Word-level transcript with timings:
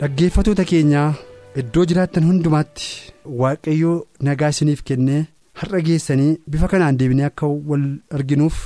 Dhaggeeffatoota 0.00 0.64
keenyaa 0.70 1.08
iddoo 1.60 1.84
jiraattan 1.90 2.24
hundumaatti 2.28 2.86
waaqayyoo 3.40 3.96
nagaa 4.28 4.48
isiniif 4.54 4.80
kennee 4.90 5.20
har'a 5.62 5.80
geessanii 5.88 6.30
bifa 6.54 6.68
kanaan 6.72 6.98
deebinee 7.00 7.26
akka 7.30 7.46
wal 7.70 7.84
arginuuf 8.18 8.60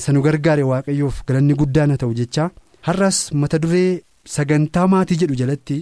isa 0.00 0.12
nu 0.16 0.22
gargaare 0.26 0.64
waaqayyoof 0.70 1.20
galanni 1.28 1.54
guddaan 1.60 1.90
haa 1.94 2.00
ta'u 2.02 2.14
jechaa. 2.20 2.48
Har'as 2.86 3.18
mata 3.42 3.58
duree 3.62 4.02
sagantaa 4.34 4.86
maatii 4.94 5.20
jedhu 5.22 5.38
jalatti 5.42 5.78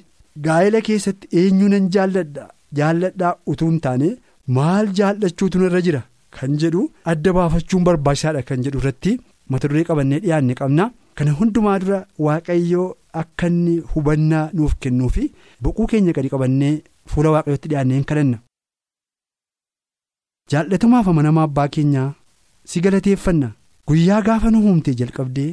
gaa'ela 0.47 0.81
keessatti 0.91 1.29
eenyu 1.43 1.69
nan 1.75 1.89
jaalladha? 1.97 2.45
Jaalladhaa 2.79 3.35
utuu 3.53 3.71
hin 3.73 3.81
taane 3.87 4.09
maal 4.59 4.93
jaallachuutu 5.01 5.65
irra 5.71 5.81
jira? 5.89 6.03
Kan 6.37 6.59
jedhu 6.63 6.85
adda 7.13 7.33
baafachuun 7.41 7.85
barbaachisaadha 7.89 8.43
kan 8.49 8.63
jedhu 8.69 8.79
irratti 8.85 9.19
mata 9.51 9.69
duree 9.73 9.85
qabannee 9.91 10.21
dhiyaanne 10.25 10.55
qabna. 10.63 10.91
Kana 11.17 11.33
hundumaa 11.41 11.79
dura 11.83 12.07
waaqayyoo. 12.27 12.89
Akka 13.23 13.47
inni 13.53 13.75
hubannaa 13.93 14.51
nuuf 14.57 14.75
kennuu 14.85 15.09
fi 15.17 15.25
boquu 15.63 15.87
keenya 15.93 16.13
gadi 16.19 16.29
qabannee 16.35 16.75
fuula 17.13 17.31
waaqayyootti 17.35 17.69
dhiyaannee 17.73 18.03
kadhanna. 18.11 18.39
Jaallatamaaf 20.53 21.09
amanamaa 21.13 21.47
abbaa 21.49 21.69
keenyaa 21.77 22.09
si 22.73 22.81
galateeffanna 22.85 23.49
guyyaa 23.89 24.21
gaafa 24.29 24.51
nu 24.55 24.61
uumtee 24.69 24.95
jalqabdee 25.01 25.51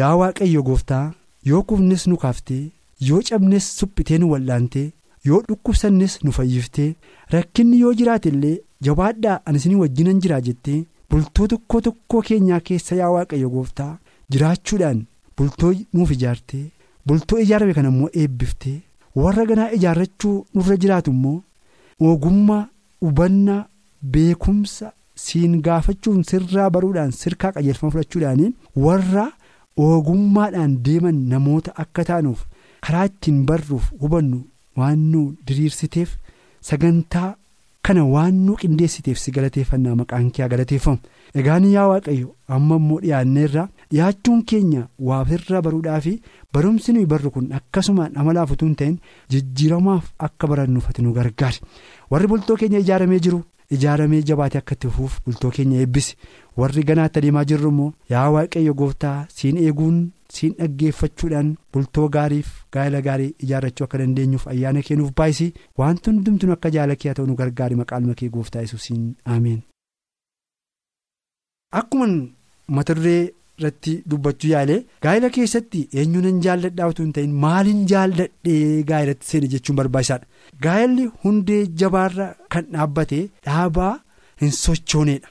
yaa 0.00 0.14
waaqayyo 0.20 0.62
gooftaa 0.68 1.04
yoo 1.50 1.62
kufnes 1.70 2.06
nu 2.10 2.16
kaaftee 2.24 2.62
yoo 3.08 3.20
cabnes 3.28 3.68
suphitee 3.78 4.18
nu 4.22 4.30
wal'aantee 4.32 4.86
yoo 5.28 5.40
dhukkubsannes 5.48 6.16
nu 6.24 6.32
fayyiftee 6.38 6.90
rakkinni 7.34 7.80
yoo 7.84 7.94
jiraate 8.00 8.28
illee 8.34 8.56
jabaadhaa 8.88 9.40
ani 9.46 9.58
isinii 9.62 9.80
wajjinan 9.82 10.20
jiraa 10.26 10.40
jettee 10.48 10.78
bultoo 11.10 11.46
tokko 11.52 11.80
tokkoo 11.88 12.22
keenyaa 12.30 12.60
keessa 12.70 12.94
yaa 13.02 13.10
waaqayyo 13.16 13.50
gooftaa 13.56 13.92
jiraachuudhaan 14.32 15.04
bultoo 15.38 15.72
nuuf 15.92 16.10
ijaartee. 16.16 16.64
Bultoo 17.06 17.38
ijaarame 17.44 17.74
kana 17.78 17.88
immoo 17.94 18.08
eebbiftee 18.22 18.78
warra 19.22 19.44
ganaa 19.50 19.70
ijaarrachuu 19.76 20.36
nurra 20.54 20.76
jiraatu 20.82 21.10
immoo 21.16 21.38
ogummaa 22.10 22.62
hubannaa 23.04 23.62
beekumsa 24.14 24.92
siin 25.24 25.54
gaafachuun 25.66 26.22
sirraa 26.30 26.70
baruudhaan 26.74 27.12
sirkaa 27.20 27.52
qajeelfama 27.56 27.90
fudhachuudhaan 27.94 28.52
warra 28.86 29.26
ogummaadhaan 29.86 30.74
deeman 30.86 31.18
namoota 31.30 31.72
akka 31.82 32.04
taanuuf 32.10 32.40
karaa 32.86 33.04
ittiin 33.10 33.40
barruuf 33.48 33.86
hubannu 34.02 34.40
waan 34.78 34.98
nu 35.12 35.22
diriirsiteef 35.46 36.10
sagantaa 36.68 37.30
kana 37.86 38.04
waan 38.14 38.34
nu 38.46 38.56
qindeessiteef 38.60 39.18
si 39.22 39.30
galateeffannaa 39.36 39.94
maqaan 40.00 40.30
kee 40.34 40.48
galateeffamu. 40.52 40.98
Egaan 41.40 41.64
yaa 41.76 41.86
waaqayyo 41.90 42.28
amma 42.56 42.76
immoo 42.80 43.00
dhiyaanneerra 43.02 43.64
dhiyaachuun 43.90 44.42
keenya 44.52 44.82
waafirraa 45.08 45.62
baruudhaa 45.66 46.00
fi 46.06 46.12
barumsi 46.52 46.92
nuyi 46.92 47.06
barru 47.14 47.30
kun 47.34 47.50
akkasumaan 47.58 48.16
amalaaf 48.22 48.50
utuu 48.56 48.68
hin 48.68 48.76
ta'in 48.82 48.98
jijjiiramaaf 49.34 50.12
akka 50.28 50.46
barannuuf 50.52 50.88
ati 50.90 51.02
nu 51.02 51.12
gargaari. 51.18 51.60
Warri 52.10 52.26
bultoo 52.32 52.56
keenya 52.62 52.78
ijaaramee 52.84 53.18
jiru 53.26 53.42
ijaaramee 53.76 54.22
jabaatee 54.30 54.58
akka 54.62 54.74
itti 54.78 54.88
fufuuf 54.88 55.20
bultoo 55.26 55.50
keenya 55.58 55.80
eebbisi. 55.84 56.16
Warri 56.56 56.82
ganaatti 56.90 57.18
adeemaa 57.18 57.44
jirru 57.52 57.68
immoo 57.74 57.92
yaa 58.10 58.28
waaqayyo 58.34 58.74
gooftaa 58.80 59.16
siin 59.36 59.56
eeguun 59.62 59.96
siin 60.34 60.54
dhaggeeffachuudhaan 60.58 61.50
bultoo 61.72 62.08
gaariif 62.16 62.48
gaa'ela 62.76 63.00
gaarii 63.06 63.34
ijaarrachuu 63.46 63.84
akka 63.86 63.98
dandeenyuuf 64.02 64.46
ayyaana 64.52 64.82
kennuuf 64.88 65.10
baay'isii 65.20 65.52
wanti 65.78 66.10
hundumtuu 66.10 66.52
akka 66.56 66.70
jaalakee 66.76 67.08
haa 67.10 67.14
ta'u 67.20 67.26
nu 67.30 67.34
gargaari. 67.40 67.74
Maqaan 67.82 68.06
makee 68.10 68.28
gooftaa 68.36 68.62
yesuusiin 68.66 69.06
ameen. 69.36 69.62
Irratti 73.58 73.92
dubbachuu 74.10 74.50
yaalee 74.52 74.78
gaa'ela 75.04 75.28
keessatti 75.36 75.80
eenyu 76.02 76.20
nan 76.24 76.40
jaalladhaa 76.46 76.88
utuu 76.92 77.04
hin 77.06 77.12
ta'in 77.18 77.32
maaliin 77.44 77.82
jaalladhee 77.92 78.82
gaa'elatti 78.90 79.26
seene 79.30 79.46
jechuun 79.52 79.76
barbaachisaadha. 79.80 80.26
Gaa'elli 80.64 81.04
hundee 81.24 81.60
jabaarra 81.82 82.26
kan 82.54 82.64
dhaabbate 82.74 83.20
dhaabaa 83.46 83.92
hin 84.42 84.50
sochooneedha. 84.62 85.28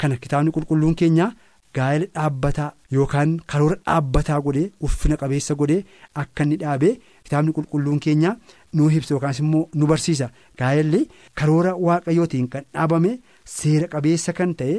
Kana 0.00 0.16
kitaabni 0.26 0.50
qulqulluun 0.56 0.94
keenya 1.02 1.30
gaa'ela 1.78 2.06
dhaabbataa 2.16 2.70
yookaan 2.96 3.30
karoora 3.50 3.76
dhaabbataa 3.86 4.40
godhee 4.46 4.70
uffina 4.86 5.16
qabeessa 5.22 5.54
godhee 5.60 5.84
akka 6.22 6.44
inni 6.44 6.56
dhaabee 6.62 6.94
kitaabni 7.24 7.52
qulqulluun 7.58 8.00
keenya 8.06 8.32
nu 8.76 8.90
ibsa 8.98 9.14
yookaas 9.14 9.38
immoo 9.44 9.62
nu 9.78 9.86
barsiisa. 9.92 10.28
Gaa'elli 10.60 11.00
karoora 11.40 11.72
waaqayyootiin 11.86 12.48
kan 12.52 12.64
dhaabame 12.74 13.12
seera 13.56 13.88
qabeessa 13.94 14.32
kan 14.38 14.52
ta'e. 14.60 14.76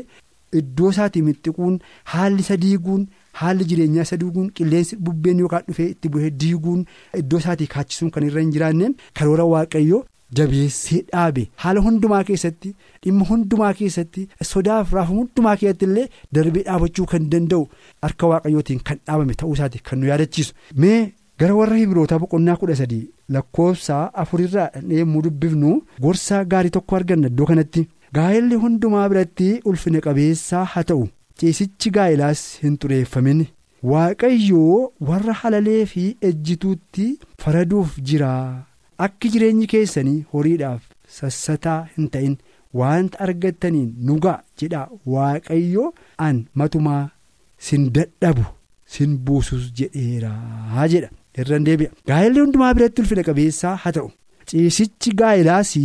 Iddoo 0.59 0.89
isaatii 0.93 1.21
mixxiquun 1.27 1.75
haalli 2.13 2.41
isa 2.45 2.57
diiguun 2.63 3.03
haalli 3.41 3.65
jireenyaa 3.69 4.01
isa 4.07 4.17
diiguun 4.23 4.49
qilleensi 4.59 4.95
bubbeen 5.05 5.39
yookaan 5.43 5.63
dhufee 5.67 5.87
itti 5.93 6.09
bu'ee 6.15 6.29
diiguun 6.43 6.81
iddoo 7.21 7.39
isaatii 7.43 7.67
kaachisuun 7.75 8.11
kan 8.17 8.23
irra 8.27 8.41
hin 8.43 8.51
jiraanneen 8.57 8.95
karoora 9.19 9.45
waaqayyoo 9.53 10.01
jabeessee 10.39 11.01
dhaabe 11.11 11.41
haala 11.63 11.79
hundumaa 11.87 12.21
keessatti 12.29 12.75
dhimma 13.05 13.25
hundumaa 13.31 13.73
keessatti 13.79 14.27
sodaaf 14.51 14.93
raafuu 14.97 15.17
hundumaa 15.21 15.55
keessatti 15.63 15.85
illee 15.89 16.05
darbee 16.37 16.63
dhaabachuu 16.69 17.05
kan 17.15 17.27
danda'u 17.33 17.65
harka 18.07 18.27
waaqayyootiin 18.33 18.79
kan 18.91 18.97
dhaabame 19.07 19.33
ta'uu 19.41 19.53
isaati 19.59 19.79
kan 19.89 19.99
nu 20.03 20.07
yaadachiisu 20.11 20.53
mee 20.85 20.99
gara 21.43 21.55
warra 21.59 21.75
hibirootaa 21.81 22.19
boqonnaa 22.23 22.55
kudha 22.61 22.75
sadii 22.81 23.03
lakkoofsa 23.37 23.99
afurirraa 24.23 24.69
yommuu 25.01 25.21
dubbifnu 25.27 25.75
gorsa 26.07 26.43
gaarii 26.53 26.69
tokko 26.77 26.95
arganna 27.01 27.27
iddoo 27.33 27.45
kanatti. 27.51 27.87
Gaa'elli 28.17 28.55
hundumaa 28.63 29.07
biratti 29.11 29.49
ulfina 29.71 29.99
qabeessaa 30.07 30.63
haa 30.73 30.83
ta'u. 30.91 31.03
Ciisichi 31.39 31.89
gaa'elaas 31.97 32.41
hin 32.63 32.75
xureeffamin. 32.81 33.39
Waaqayyoo 33.91 34.77
warra 35.09 35.33
halalee 35.41 35.85
fi 35.93 36.03
ejjituutti 36.29 37.07
faraduuf 37.43 37.97
jira. 38.09 38.33
Akki 39.05 39.29
jireenyi 39.33 39.67
keessanii 39.73 40.19
horiidhaaf 40.33 40.81
sassataa 41.17 41.79
hin 41.97 42.09
ta'in. 42.15 42.37
Wanta 42.81 43.19
argattaniin 43.25 43.89
nugaa 44.09 44.37
jedha 44.61 44.83
waaqayyoo. 45.15 45.89
An 46.27 46.45
matumaa 46.61 47.03
sin 47.67 47.89
dadhabu 47.97 48.45
sin 48.95 49.17
buusus 49.25 49.67
jedheeraa 49.81 50.87
jedha. 50.95 51.09
Irraan 51.41 51.65
deebi'a. 51.67 51.91
Gaa'elli 52.09 52.39
hundumaa 52.45 52.73
biratti 52.77 53.01
ulfina 53.05 53.23
qabeessaa 53.29 53.75
haa 53.83 53.91
ta'u. 53.99 54.09
Ciisichi 54.49 55.11
gaa'elaas 55.21 55.75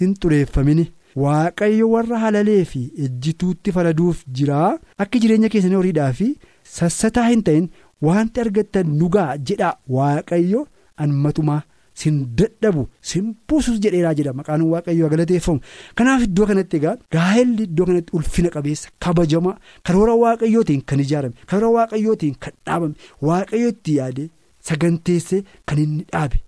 hin 0.00 0.14
xureeffamin. 0.22 0.80
Waaqayyo 1.22 1.86
warra 1.94 2.18
halalee 2.24 2.64
fi 2.72 2.80
ejjituutti 3.06 3.72
faraduuf 3.76 4.18
jira 4.38 4.58
akka 5.04 5.18
jireenya 5.22 5.48
keessanii 5.54 5.78
horiidhaa 5.80 6.12
fi 6.20 6.28
sassataa 6.76 7.26
hin 7.30 7.42
ta'in 7.48 7.66
wanti 8.08 8.40
argattan 8.44 8.86
nugaa 9.00 9.30
jedha 9.48 9.70
waaqayyo. 9.96 10.60
An 11.02 11.10
matumaa 11.24 11.62
sin 12.00 12.16
dadhabu 12.38 12.82
sin 13.10 13.26
buusus 13.48 13.76
jedheeraa 13.84 14.12
jedha 14.18 14.32
maqaan 14.40 14.62
waaqayyo 14.72 15.08
galateeffamu 15.12 15.60
kanaaf 16.00 16.22
iddoo 16.26 16.46
kanatti 16.50 16.76
egaa 16.80 16.94
gaa'elli 17.16 17.62
iddoo 17.68 17.86
kanatti 17.90 18.12
ulfina 18.18 18.50
qabeessa 18.56 18.88
kabajama 19.06 19.52
karoora 19.88 20.14
waaqayyootiin 20.24 20.82
kan 20.92 21.00
ijaarame 21.04 21.34
karoora 21.52 21.70
waaqayyootiin 21.78 22.34
kan 22.46 22.52
dhaabame 22.66 22.94
waaqayyootti 23.28 23.96
yaade 23.98 24.24
saganteesse 24.68 25.42
kan 25.66 25.78
inni 25.84 26.04
dhaabe. 26.12 26.38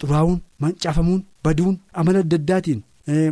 Xuraa'uun 0.00 0.38
mancaafamuun 0.62 1.22
baduun 1.44 1.76
amala 2.00 2.18
adda 2.26 2.36
addaatiin 2.42 2.80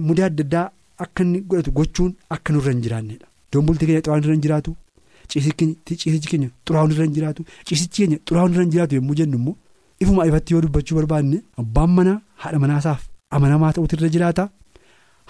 mudaa 0.08 0.26
adda 0.32 0.44
addaa. 0.48 0.66
Akka 1.04 1.22
inni 1.24 1.40
godhatu 1.48 1.70
gochuun 1.78 2.12
akka 2.36 2.52
nurra 2.54 2.72
hin 2.74 2.82
jiraannedha. 2.84 3.26
Dombulti 3.52 3.86
keenya 3.86 4.02
xuraa'uun 4.04 4.24
irra 4.24 4.34
hin 4.36 4.42
jiraatu 4.46 4.76
ciisichi 5.30 6.28
keenya 6.30 6.48
xuraa'uun 6.66 6.92
irra 6.94 7.04
hin 7.08 7.14
jiraatu 7.16 7.44
ciisichi 7.68 7.96
keenya 8.02 8.18
xuraa'uun 8.28 8.52
irra 8.54 8.62
hin 8.66 8.72
jiraatu 8.74 8.94
yommuu 8.98 9.16
jennu 9.20 9.36
immoo 9.40 9.56
ifuma 10.04 10.26
ifatti 10.30 10.54
yoo 10.54 10.62
dubbachuu 10.64 10.96
barbaanne 10.98 11.38
abbaan 11.62 11.90
manaa 11.98 12.18
haadha 12.42 12.58
manaasaaf 12.64 13.02
amanamaa 13.38 13.72
ta'uutu 13.76 13.96
irra 13.98 14.08
jiraata 14.16 14.44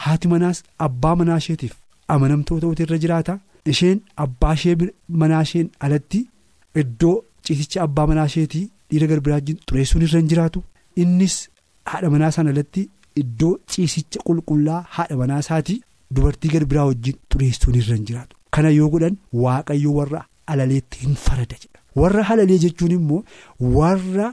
haati 0.05 0.29
manaas 0.33 0.63
abbaa 0.87 1.15
manaa 1.21 1.39
isheetiif 1.43 1.75
amanamtuu 2.15 2.61
ta'uutu 2.65 2.83
irra 2.87 2.99
jiraata 3.05 3.39
isheen 3.73 3.99
abbaa 4.25 4.55
ishee 4.59 4.77
manaa 5.23 5.43
isheen 5.49 5.69
alatti 5.89 6.21
iddoo 6.83 7.17
ciisicha 7.49 7.83
abbaa 7.87 8.07
manaa 8.13 8.27
isheetii 8.33 8.65
dhiira 8.91 9.07
garbiraajjiin 9.13 9.59
xureessuun 9.69 10.03
irra 10.09 10.19
hin 10.23 10.29
jiraatu 10.33 10.63
innis 11.05 11.37
haadha 11.93 12.11
manaa 12.15 12.31
sana 12.37 12.51
irratti 12.55 12.83
iddoo 13.23 13.53
ciisicha 13.75 14.21
qulqullaa 14.29 14.81
haadha 14.97 15.17
manaa 15.23 15.39
isaatii 15.45 15.81
dubartii 16.19 16.51
gad 16.55 16.65
biraa 16.73 16.85
wajjin 16.91 17.17
xureessuun 17.33 17.75
irra 17.81 17.97
hin 17.97 18.05
jiraatu. 18.11 18.37
Kana 18.55 18.71
yoo 18.79 18.89
godhan 18.95 19.17
waaqayyo 19.45 19.93
warra 19.99 20.25
halaleetti 20.53 20.99
hin 21.07 21.15
farada 21.25 21.57
jedha. 21.63 21.79
Warra 22.01 22.23
halalee 22.31 22.59
jechuun 22.65 22.91
immoo 22.99 23.23
warra 23.77 24.29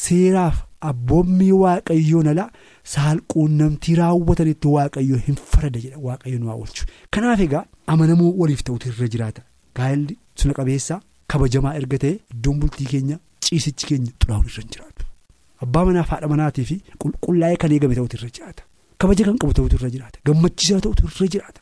seeraaf 0.00 0.56
abboommii 0.90 1.52
waaqayyoon 1.62 2.28
ala 2.32 2.44
saalquunnamtii 2.94 3.94
raawwatanitti 4.00 4.68
waaqayyo 4.76 5.16
hin 5.26 5.36
farada 5.52 5.80
jedha 5.84 5.98
waaqayyo 6.08 6.38
nu 6.42 6.46
haa 6.50 6.54
oolchu. 6.62 6.86
Kanaaf 7.16 7.40
egaa 7.46 7.64
amanamuu 7.94 8.32
waliif 8.40 8.62
ta'utu 8.68 8.88
irra 8.92 9.08
jiraata. 9.14 9.42
Gaa'elli 9.76 10.18
suna 10.42 10.54
qabeessaa 10.58 11.00
kabajamaa 11.34 11.74
erga 11.80 11.98
ta'e 12.04 12.12
iddoon 12.34 12.58
bultii 12.64 12.86
keenya 12.92 13.18
ciisichi 13.48 13.86
keenya 13.92 14.12
xuraa'uun 14.20 14.46
irra 14.50 14.62
hin 14.64 14.70
jiraatu. 14.76 15.03
Abbaa 15.62 15.84
manaaf 15.88 16.08
haadha 16.12 16.28
manaatii 16.34 16.64
fi 16.70 16.76
qulqullaa'ee 17.02 17.56
kan 17.62 17.72
eegame 17.72 17.94
ta'utu 17.98 18.16
irra 18.18 18.28
jiraata. 18.36 18.62
Kabaja 19.00 19.24
kan 19.28 19.36
qabu 19.42 19.52
ta'utu 19.58 19.76
irra 19.78 19.90
jiraata. 19.94 20.18
Gammachiisaa 20.26 20.80
ta'utu 20.86 21.06
irra 21.10 21.26
jiraata. 21.34 21.60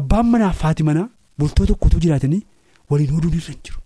Abbaan 0.00 0.26
manaaf 0.34 0.60
haati 0.66 0.82
manaa 0.88 1.08
bultoo 1.38 1.66
tokkotu 1.70 2.00
jiraatanii 2.04 2.42
waliin 2.90 3.14
oduun 3.18 3.34
irra 3.40 3.52
hin 3.54 3.60
jiru. 3.66 3.80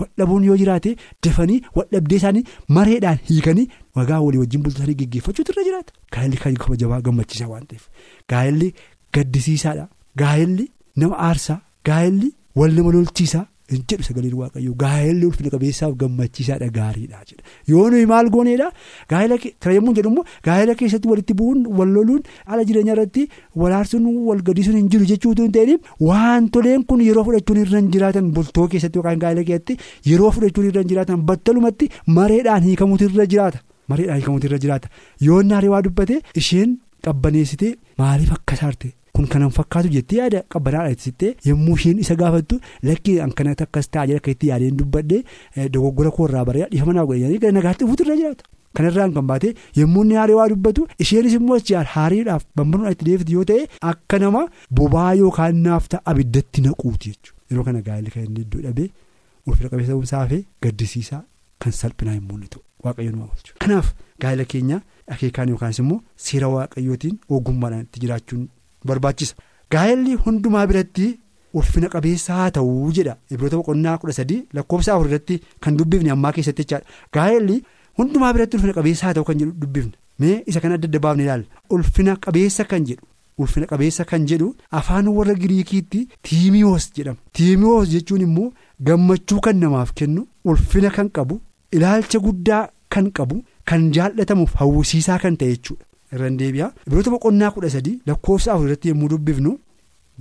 Wadhabuun 0.00 0.44
yoo 0.48 0.56
jiraate 0.62 0.90
dafanii 1.26 1.60
wadhabdee 1.78 2.16
isaanii 2.20 2.44
mareedhaan 2.76 3.18
hiikanii 3.30 3.66
wagaa 3.96 4.20
walii 4.26 4.38
wajjin 4.42 4.62
bultoo 4.64 4.80
isaanii 4.82 4.94
geggeeffachuutu 5.02 5.52
irra 5.52 5.64
jiraata. 5.68 5.92
Gaa'elli 6.12 6.36
kan 6.44 6.54
kabajamaa 6.64 7.00
gammachiisaa 7.08 7.48
waan 7.52 7.66
ta'eef. 7.72 7.84
Gaa'elli 8.30 8.68
gaddisiisaadha. 9.14 9.88
Gaa'elli 10.20 10.70
nama 10.96 11.16
aarsaa. 11.28 11.60
Gaa'elli 11.88 12.28
wal 12.60 12.72
nama 12.78 12.92
lolchiisaa. 12.96 13.46
Jedhu 13.72 14.04
sagaleen 14.08 14.34
waaqayyoo 14.40 14.74
gaa'elli 14.82 15.26
ulfina 15.30 15.50
qabeessaaf 15.54 15.92
gammachiisaadha 16.02 16.68
gaariidha 16.78 17.20
jedha 17.30 17.42
yoo 17.72 17.84
nuyi 17.94 18.06
maal 18.12 18.30
gooneedha 18.36 18.68
gaa'ela 19.12 19.38
tira 19.44 19.74
yommuu 19.78 19.94
jedhu 19.98 20.10
immoo 20.12 20.24
gaa'ela 20.48 20.74
keessatti 20.82 21.08
walitti 21.12 21.34
bu'uun 21.40 21.60
wal 21.80 21.92
loluun 21.98 22.22
haala 22.50 22.64
jireenya 22.70 22.94
irratti 22.96 23.24
wal 23.62 23.74
aarsuun 23.78 24.06
wal 24.28 24.42
gadhiisuun 24.50 24.76
hin 24.80 24.88
jiru 24.96 25.08
jechuutu 25.12 25.46
hin 25.48 25.52
ta'in 25.58 25.78
wantoleen 26.10 26.84
kun 26.92 27.00
yeroo 27.08 27.24
fudhachuun 27.30 27.62
irra 27.64 27.78
hin 27.82 27.90
jiraatan 27.96 28.30
bultoo 28.38 28.66
keessatti 28.74 28.98
yookaan 29.02 29.22
gaa'ela 29.24 29.44
keessatti 29.50 29.78
yeroo 30.12 30.30
fudhachuun 30.38 30.66
irra 30.70 30.80
hin 30.86 30.90
jiraatan 30.94 31.22
battalumatti 31.32 31.90
mareedhaan 32.18 32.62
hiikamuutu 32.68 33.04
irra 33.10 33.26
jiraata. 33.34 33.58
Mareedhaan 33.90 34.18
hiikamuutu 34.20 34.46
irra 34.48 34.58
jiraata. 34.64 34.88
Yoo 35.26 35.42
naaree 35.50 35.70
waa 35.74 35.82
dubbate 35.86 36.16
isheen 36.42 36.78
qabbaneessitee 37.06 37.72
maaliif 38.02 38.32
akka 38.38 38.56
saarte. 38.62 38.88
Kun 39.20 39.28
kanan 39.28 39.50
fakkaatu 39.56 39.88
jettee 39.94 40.18
yaada 40.18 40.40
qabbanaadha 40.52 40.92
ibsittee 40.94 41.32
yommuu 41.48 41.74
isheen 41.78 41.98
isa 42.04 42.14
gaafattu 42.20 42.56
lakkii 42.90 43.16
akkanatti 43.24 43.64
akkas 43.66 43.88
ta'a 43.94 44.06
jedha 44.10 44.20
akka 44.22 44.30
itti 44.34 44.48
yaadeen 44.50 44.76
dubbadhee 44.80 45.66
dogoggora 45.74 46.10
koorraa 46.18 46.44
bareedaa 46.48 46.70
dhiifama 46.72 46.92
naa 46.98 47.04
godhanii 47.10 47.52
nagaatti 47.56 47.84
dhufuutu 47.84 48.06
irra 48.06 48.16
jiraata. 48.20 48.44
Kanarraan 48.76 49.12
kan 49.16 49.26
baate 49.30 49.48
yommuu 49.80 50.04
inni 50.04 50.14
haarii 50.20 50.38
waa 50.40 50.48
dubbatu 50.52 50.86
isheenis 51.04 51.34
immoo 51.38 51.58
haariidhaaf 51.94 52.44
bambanuudhaan 52.56 52.96
itti 52.96 53.08
deebitu 53.08 53.32
yoo 53.38 53.44
ta'e 53.50 53.66
akka 53.92 54.18
nama 54.22 54.42
bobaa 54.80 55.10
yookaan 55.22 55.60
naafta 55.66 56.00
abiddatti 56.12 56.64
naquuti 56.66 57.10
jechuudha. 57.10 57.36
Yeroo 57.50 57.64
kana 57.68 57.82
gaa'elli 57.88 58.10
kan 58.14 58.24
inni 58.28 58.40
iddoo 58.46 58.62
dhabee 58.66 58.88
ulfina 59.46 59.68
qabeessa 59.72 59.92
ta'uunsaa 59.92 60.22
fi 60.32 60.38
gaddisiisaa 60.66 61.20
kan 61.64 61.72
salphinaa 61.80 62.14
hin 62.18 62.24
mul'itu 62.30 62.62
waaqayyoon 62.86 63.18
waa 63.20 63.28
oolchu. 63.32 63.52
Kanaaf 63.66 63.92
gaa'ela 64.22 64.44
keenya 64.54 64.80
akeekaan 65.16 65.52
yookaas 65.54 65.82
immoo 65.84 66.00
seera 66.28 66.48
waaqayyootiin 66.56 67.20
ogummaadhaan 67.38 67.84
itti 67.88 68.00
jiraachuun 68.06 68.48
barbaachisa. 68.86 69.34
Gaa'elli 69.72 70.14
hundumaa 70.24 70.66
biratti 70.70 71.08
ulfina 71.58 71.88
qabeessa 71.94 72.34
haa 72.38 72.50
ta'uu 72.56 72.92
jedha 72.96 73.16
Ibroota 73.34 73.56
boqonnaa 73.60 73.98
kudha 73.98 74.12
sadii 74.20 74.40
lakkoofsa 74.54 74.94
afur 74.94 75.06
irratti 75.10 75.40
kan 75.60 75.76
dubbifne 75.78 76.10
ammaa 76.16 76.32
keessatti 76.36 76.62
jechaadha. 76.64 76.86
Gaa'elli 77.14 77.56
hundumaa 77.98 78.32
biratti 78.36 78.56
ulfina 78.56 78.72
qabeessa 78.78 79.06
haa 79.06 79.14
ta'u 79.18 79.24
kan 79.30 79.38
jedhu 79.42 79.52
dubbifne 79.62 79.92
mee 80.20 80.42
isa 80.52 80.60
kan 80.64 80.72
adda 80.76 80.86
adda 80.90 80.98
baafne 81.06 81.24
ilaalla. 81.24 81.44
Ulfina 81.74 82.16
qabeessa 82.26 82.64
kan 82.72 82.84
jedhu 82.88 83.06
ulfina 83.42 83.66
qabeessa 83.72 84.04
kan 84.10 84.26
jedhu 84.30 84.48
afaan 84.78 85.08
warra 85.18 85.34
Giriikiitti 85.42 86.00
tiimiyoos 86.28 86.90
jedhama. 86.96 87.18
Tiimiyoos 87.32 87.88
jechuun 87.94 88.20
immoo 88.26 88.52
gammachuu 88.88 89.40
kan 89.46 89.56
namaaf 89.64 89.92
kennu 90.00 90.26
ulfina 90.44 90.90
kan 90.96 91.08
qabu 91.18 91.40
ilaalcha 91.72 92.18
guddaa 92.26 92.64
kan 92.94 93.10
qabu 93.16 93.36
kan 93.70 93.90
jaallatamuuf 93.96 94.54
hawwisiisaa 94.60 95.18
kan 95.24 95.36
ta'e 95.40 95.50
jechuudha. 95.54 95.84
Irraan 96.12 96.36
deebi'a. 96.40 96.72
Ibroota 96.86 97.10
boqonnaa 97.14 97.50
kudha 97.56 97.70
sadii 97.76 98.00
lakkoofsa 98.06 98.52
afur 98.54 98.66
irratti 98.68 98.88
yommuu 98.92 99.08
dubbifnu 99.12 99.52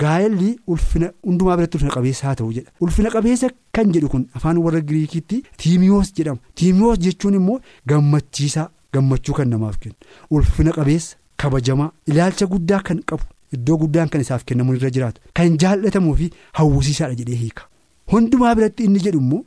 gaa'elli 0.02 0.50
ulfina 0.68 1.08
hundumaa 1.28 1.56
biratti 1.58 1.78
ulfina 1.78 1.92
qabeessa 1.98 2.28
haa 2.28 2.36
ta'u 2.42 2.52
jedha. 2.58 2.72
Ulfina 2.82 3.10
qabeessa 3.16 3.50
kan 3.76 3.92
jedhu 3.96 4.10
kun 4.14 4.28
afaan 4.36 4.58
warra 4.66 4.82
giriikiitti 4.90 5.42
tiimiyoos 5.64 6.14
jedhama. 6.18 6.40
Tiimiyoos 6.56 7.00
jechuun 7.06 7.34
immoo 7.40 7.60
gammachiisaa 7.90 8.70
gammachuu 8.94 9.34
kan 9.40 9.50
namaaf 9.56 9.78
kennu. 9.82 9.96
Ulfina 10.36 10.72
qabeessa 10.78 11.18
kabajamaa 11.42 11.92
ilaalcha 12.08 12.46
guddaa 12.54 12.80
kan 12.88 13.02
qabu 13.10 13.24
iddoo 13.58 13.78
guddaan 13.82 14.10
kan 14.14 14.22
isaaf 14.26 14.44
kennamu 14.48 14.74
irra 14.78 14.90
jiraatu 14.96 15.22
kan 15.38 15.58
jaallatamuu 15.64 16.16
fi 16.22 16.32
hawwisiisaadha 16.58 17.16
jedhee 17.22 17.36
hiika. 17.44 17.64
Hundumaa 18.12 18.56
biratti 18.56 18.84
inni 18.88 19.00
jedhu 19.06 19.20
immoo 19.26 19.44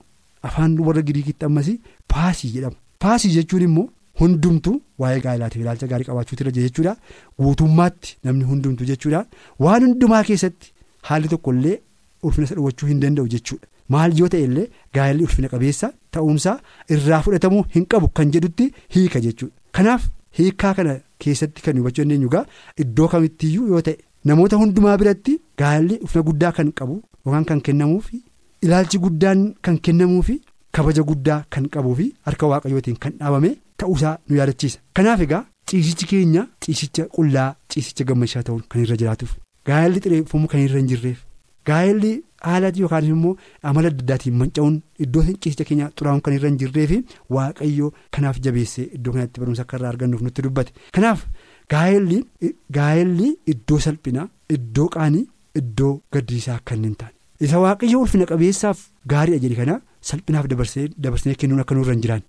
afaan 0.48 0.78
warra 0.86 1.02
giriikiitti 1.08 1.44
ammas 1.48 1.68
paasii 2.14 2.50
jedhama. 2.54 2.76
Paasii 2.98 3.30
jechuun 3.38 3.62
immoo. 3.68 3.88
Hundumtuu 4.22 4.74
waa'ee 5.02 5.20
gaa'elaatiif 5.26 5.62
ilaalcha 5.64 5.86
gaarii 5.92 6.04
qabaachuutu 6.10 6.42
irra 6.44 6.52
jechuudha. 6.58 6.94
Guutummaatti 7.42 8.16
namni 8.24 8.44
hundumtuu 8.50 8.86
jechuudha. 8.90 9.20
Waan 9.64 9.82
hundumaa 9.86 10.22
keessatti 10.30 10.72
haalli 11.08 11.28
tokko 11.32 11.52
illee 11.56 11.76
ulfina 12.22 12.44
isa 12.48 12.54
dhowwachuu 12.58 12.88
hin 12.92 13.00
danda'u 13.04 13.28
jechuudha. 13.34 13.66
Maal 13.92 14.12
yoo 14.20 14.28
ta'e 14.34 14.42
illee 14.48 14.66
gaa'elli 14.96 15.22
ulfina 15.28 15.48
qabeessa 15.54 15.92
ta'uunsaa 16.16 16.56
irraa 16.96 17.22
fudhatamuu 17.26 17.64
hin 17.74 17.86
qabu 17.94 18.08
kan 18.20 18.30
jedhutti 18.36 18.68
hiika 18.96 19.20
jechuudha. 19.26 19.54
Kanaaf 19.78 20.02
hiikaa 20.38 20.74
kana 20.78 20.94
keessatti 21.24 21.62
kan 21.66 21.78
hubachuu 21.80 22.04
dandeenyu 22.04 22.28
egaa 22.32 22.44
iddoo 22.84 23.08
kamittiyyuu 23.14 23.66
yoo 23.72 23.80
ta'e 23.88 23.96
namoota 24.30 24.56
hundumaa 24.62 24.96
biratti 25.02 25.34
gaa'elli 25.62 25.98
ulfina 26.04 26.22
guddaa 26.28 26.52
kan 26.60 26.72
qabu 26.78 26.96
yookaan 27.26 27.44
kan 27.50 27.60
kennamuufi 27.68 28.22
ilaalchi 28.68 28.98
guddaan 29.04 29.44
kan 29.68 29.78
kennamuufi 29.88 30.38
kabaja 30.78 31.02
guddaa 31.10 31.40
kan 31.56 31.66
qabuufi 31.74 32.06
harka 32.28 32.46
waaqayyootiin 32.52 32.96
kan 33.04 33.12
dhaabame. 33.20 33.50
Ta'uusaa 33.82 34.14
nu 34.28 34.36
yaadachiisa. 34.40 34.78
Kanaaf 34.96 35.20
egaa 35.26 35.44
ciisichi 35.70 36.06
keenya 36.12 36.46
ciisicha 36.64 37.04
qullaa 37.16 37.50
ciisicha 37.74 38.04
gammachiisaa 38.08 38.42
ta'uun 38.48 38.62
kan 38.70 38.82
irra 38.86 38.96
jiraatuuf 39.02 39.36
gaa'elli 39.68 40.00
xireeffamuu 40.04 40.48
kan 40.52 40.60
irra 40.66 40.78
hin 40.80 40.88
jirreef 40.92 41.18
gaa'elli 41.70 42.10
haala 42.46 42.70
yookaan 42.82 43.04
immoo 43.10 43.32
amala 43.70 43.88
adda 43.92 44.02
addaatiin 44.04 44.34
manca'uun 44.40 44.76
iddoo 45.04 45.22
ciisicha 45.42 45.64
keenya 45.68 45.86
xuraa'uun 45.98 46.20
kan 46.28 46.34
irra 46.38 46.48
hin 46.50 46.58
jirreef 46.62 46.90
waaqayyoo 47.36 47.90
kanaaf 48.16 48.40
jabeessee 48.46 48.86
iddoo 48.98 49.12
kanatti 49.16 49.40
barumsa 49.44 49.62
akka 49.66 49.76
irraa 49.78 49.90
argannuuf 49.94 50.22
nutti 50.26 50.42
dubbate. 50.46 50.72
Kanaaf 50.96 51.20
gaa'elli 52.76 53.28
iddoo 53.52 53.78
salphinaa 53.86 54.28
iddoo 54.56 54.88
qaanii 54.96 55.24
iddoo 55.60 55.92
gaddisiisaa 56.14 56.58
kan 56.70 56.84
hin 56.88 56.94
taane. 57.00 57.14
Isa 57.46 57.58
waaqayyoo 57.64 58.00
ulfina 58.04 58.26
qabeessaaf 58.30 58.78
gaariidha 59.12 59.42
jedhe 59.44 59.56
kana 59.60 59.80
salphinaaf 60.10 60.46
dabarsee 60.52 61.34
kennuun 61.40 61.60
akka 61.64 61.74
nurra 61.78 61.92
hin 61.96 62.02
jiraan 62.06 62.22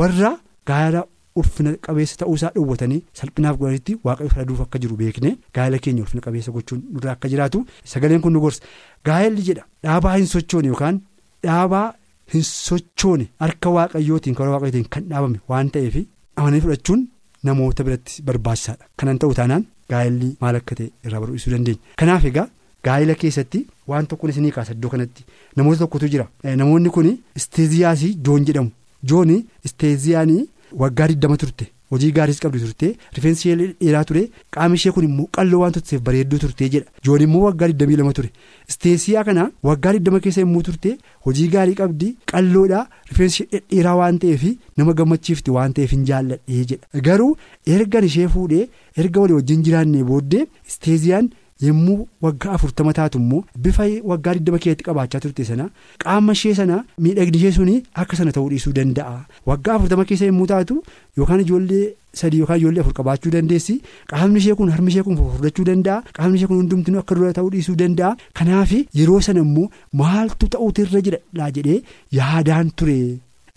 warra. 0.00 0.32
Gaa'ela 0.70 1.00
ulfina 1.40 1.70
qabeessa 1.86 2.16
ta'uusaa 2.20 2.50
dhowwatanii 2.56 3.00
salphinaaf 3.20 3.56
godhanitti 3.60 3.96
waaqayyo 4.06 4.30
faladuuf 4.34 4.60
akka 4.64 4.78
jiru 4.82 4.96
beekne 5.00 5.30
gaa'ela 5.56 5.78
keenya 5.84 6.02
ulfina 6.04 6.22
qabeessa 6.26 6.52
gochuun 6.56 6.82
nurraa 6.94 7.14
akka 7.16 7.28
jiraatu 7.32 7.62
sagaleen 7.92 8.20
kun 8.24 8.32
nu 8.36 8.40
gorsa. 8.44 8.60
Gaa'elli 9.06 9.42
jedha 9.48 9.64
dhaabaa 9.86 10.14
hin 10.18 10.26
sochoone 10.34 10.68
yookaan 10.72 11.00
dhaabaa 11.46 11.86
hin 12.34 12.42
sochoone 12.48 13.26
harka 13.44 13.70
waaqayyootiin 13.76 14.34
karaa 14.40 14.54
waaqayyootiin 14.56 14.88
kan 14.96 15.08
dhaabame 15.12 15.40
waan 15.52 15.70
ta'eef 15.76 15.96
amananii 16.36 16.60
fudhachuun 16.66 17.06
namoota 17.48 17.84
biratti 17.86 18.22
barbaachisaadha. 18.28 18.84
Kanan 18.98 19.18
ta'u 19.24 19.34
taanaan 19.40 19.64
gaa'elli 19.94 20.28
maal 20.42 20.56
akka 20.60 20.74
ta'e 20.82 20.90
irraa 21.06 21.20
baruu 21.24 21.40
dandeenya. 21.54 21.80
Kanaaf 22.00 22.24
egaa 22.30 22.46
gaa'ela 22.86 23.14
keessatti 23.24 23.64
waan 23.90 24.06
tokkoon 24.12 24.30
isinii 24.36 24.52
kaasa 24.58 24.72
iddoo 24.76 24.90
kanatti 24.94 25.24
namoota 25.56 25.78
tokkotu 25.84 26.08
jira. 26.14 26.28
Namoonni 26.62 26.90
kun 26.98 27.10
isteeziyaasii 27.40 28.14
joon 28.28 28.46
jedhamu. 28.50 28.70
jooni 29.10 29.36
isteeziyaanii 29.68 30.42
waggaa 30.82 31.06
20 31.12 31.36
turte 31.42 31.64
hojii 31.92 32.10
gaariis 32.16 32.38
qabdu 32.42 32.58
turte 32.64 32.86
rifeensi 33.16 33.48
ishee 33.48 33.56
dheeraa 33.80 34.04
ture 34.10 34.22
qaama 34.56 34.74
ishee 34.80 34.92
kun 34.96 35.04
immoo 35.08 35.26
qalloo 35.38 35.60
waan 35.62 35.72
turteef 35.76 36.00
bareedduu 36.06 36.38
turte 36.44 36.62
jedha 36.74 36.90
jooni 37.08 37.24
immoo 37.28 37.42
waggaa 37.46 37.68
22 37.72 38.12
ture 38.18 38.30
isteeziyaa 38.74 39.24
kana 39.28 39.44
waggaa 39.68 39.92
20 39.98 40.20
keessa 40.26 40.40
yommuu 40.44 40.62
turte 40.68 40.88
hojii 41.26 41.48
gaarii 41.56 41.74
qabdi 41.82 42.08
qalloodhaa 42.32 42.86
rifeensi 43.10 43.42
ishee 43.44 43.62
dheeraa 43.74 43.94
waan 44.00 44.18
ta'eef 44.24 44.44
nama 44.82 44.92
gammachiifti 45.02 45.50
waan 45.58 45.72
ta'eef 45.78 45.90
hin 45.98 46.04
jaalladhee 46.12 46.64
jedha 46.72 47.00
garuu 47.10 47.30
ergan 47.76 48.04
ishee 48.10 48.28
fuudhee 48.38 48.64
erga 49.04 49.20
walii 49.26 49.34
wajjin 49.40 49.62
jiraannee 49.68 50.04
booddee 50.10 50.44
isteeziyaan. 50.68 51.30
Yommuu 51.68 51.96
waggaa 52.26 52.52
afurtama 52.56 52.92
taatu 52.98 53.18
immoo 53.22 53.42
bifa 53.64 53.84
waggaa 54.10 54.32
20 54.38 54.58
keessatti 54.64 54.84
qabaachaa 54.88 55.20
turte 55.24 55.44
sana 55.50 55.66
qaama 56.04 56.32
ishee 56.38 56.54
sana 56.60 56.76
miidhagni 57.06 57.38
ishee 57.40 57.52
suni 57.58 57.74
akka 58.02 58.16
sana 58.20 58.32
ta'uu 58.36 58.48
dhiisuu 58.52 58.72
danda'a. 58.78 59.16
Waggaa 59.50 59.74
afurtama 59.78 60.04
keessa 60.10 60.26
yommuu 60.30 60.46
taatu 60.52 60.76
yookaan 61.18 61.40
ijoollee 61.44 61.84
sadii 62.20 62.38
yookaan 62.42 62.58
ijoollee 62.62 62.80
afur 62.84 62.92
qabaachuu 63.00 63.30
dandeessi. 63.36 63.74
Qaamni 64.10 64.38
ishee 64.42 64.54
kun 64.60 64.70
harmi 64.74 64.90
ishee 64.92 65.02
kun 65.08 65.16
fufurdachuu 65.20 65.64
danda'a. 65.70 66.02
Qaamni 66.16 66.36
ishee 66.40 66.46
kun 66.52 66.56
hundumtinuu 66.62 67.00
akka 67.04 67.14
dura 67.18 67.32
ta'uu 67.38 67.50
dhiisuu 67.56 67.76
danda'a. 67.82 68.16
Kanaaf 68.38 68.72
yeroo 69.00 69.20
sana 69.28 69.40
immoo 69.46 69.68
maaltu 70.00 70.48
ta'uutu 70.56 70.82
irra 70.86 71.00
jira 71.08 71.50
jedhee 71.58 71.82
yaadaan 72.18 72.70
ture 72.76 72.98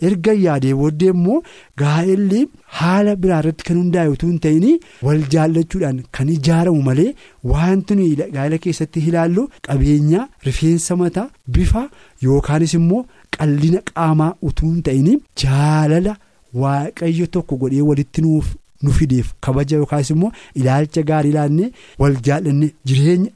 erga 0.04 0.32
yaadee 0.46 0.74
booddee 0.80 1.08
immoo 1.14 1.38
gaa'elli 1.82 2.40
haala 2.78 3.14
biraa 3.22 3.38
irratti 3.42 3.64
kan 3.68 3.78
hundaa'e 3.82 4.08
utuu 4.14 4.28
hin 4.30 4.38
ta'in 4.46 4.66
wal 5.06 5.22
jaallachuudhaan 5.34 6.02
kan 6.18 6.28
ijaaramu 6.36 6.82
malee 6.88 7.14
wanti 7.52 7.94
nuyi 8.00 8.16
gaa'ela 8.36 8.58
keessatti 8.66 9.00
ilaallu 9.10 9.46
qabeenya 9.68 10.26
rifeensa 10.48 10.96
mataa 11.02 11.26
bifa 11.56 11.86
yookaanis 12.26 12.74
immoo 12.80 13.02
qallina 13.38 13.80
qaamaa 13.92 14.30
utuu 14.50 14.70
hin 14.74 14.82
ta'in 14.90 15.08
jaalala 15.44 16.16
waaqayyo 16.64 17.26
tokko 17.38 17.56
godhee 17.64 17.82
walitti 17.90 18.22
nuuf. 18.28 18.46
nu 18.84 18.90
fideef 18.96 19.28
kabaja 19.44 19.76
yookaas 19.80 20.08
immoo 20.14 20.28
ilaalcha 20.60 21.02
gaarii 21.10 21.30
ilaannee 21.34 21.68
wal 22.00 22.16
jaallanne 22.26 22.66
jireenya 22.88 23.30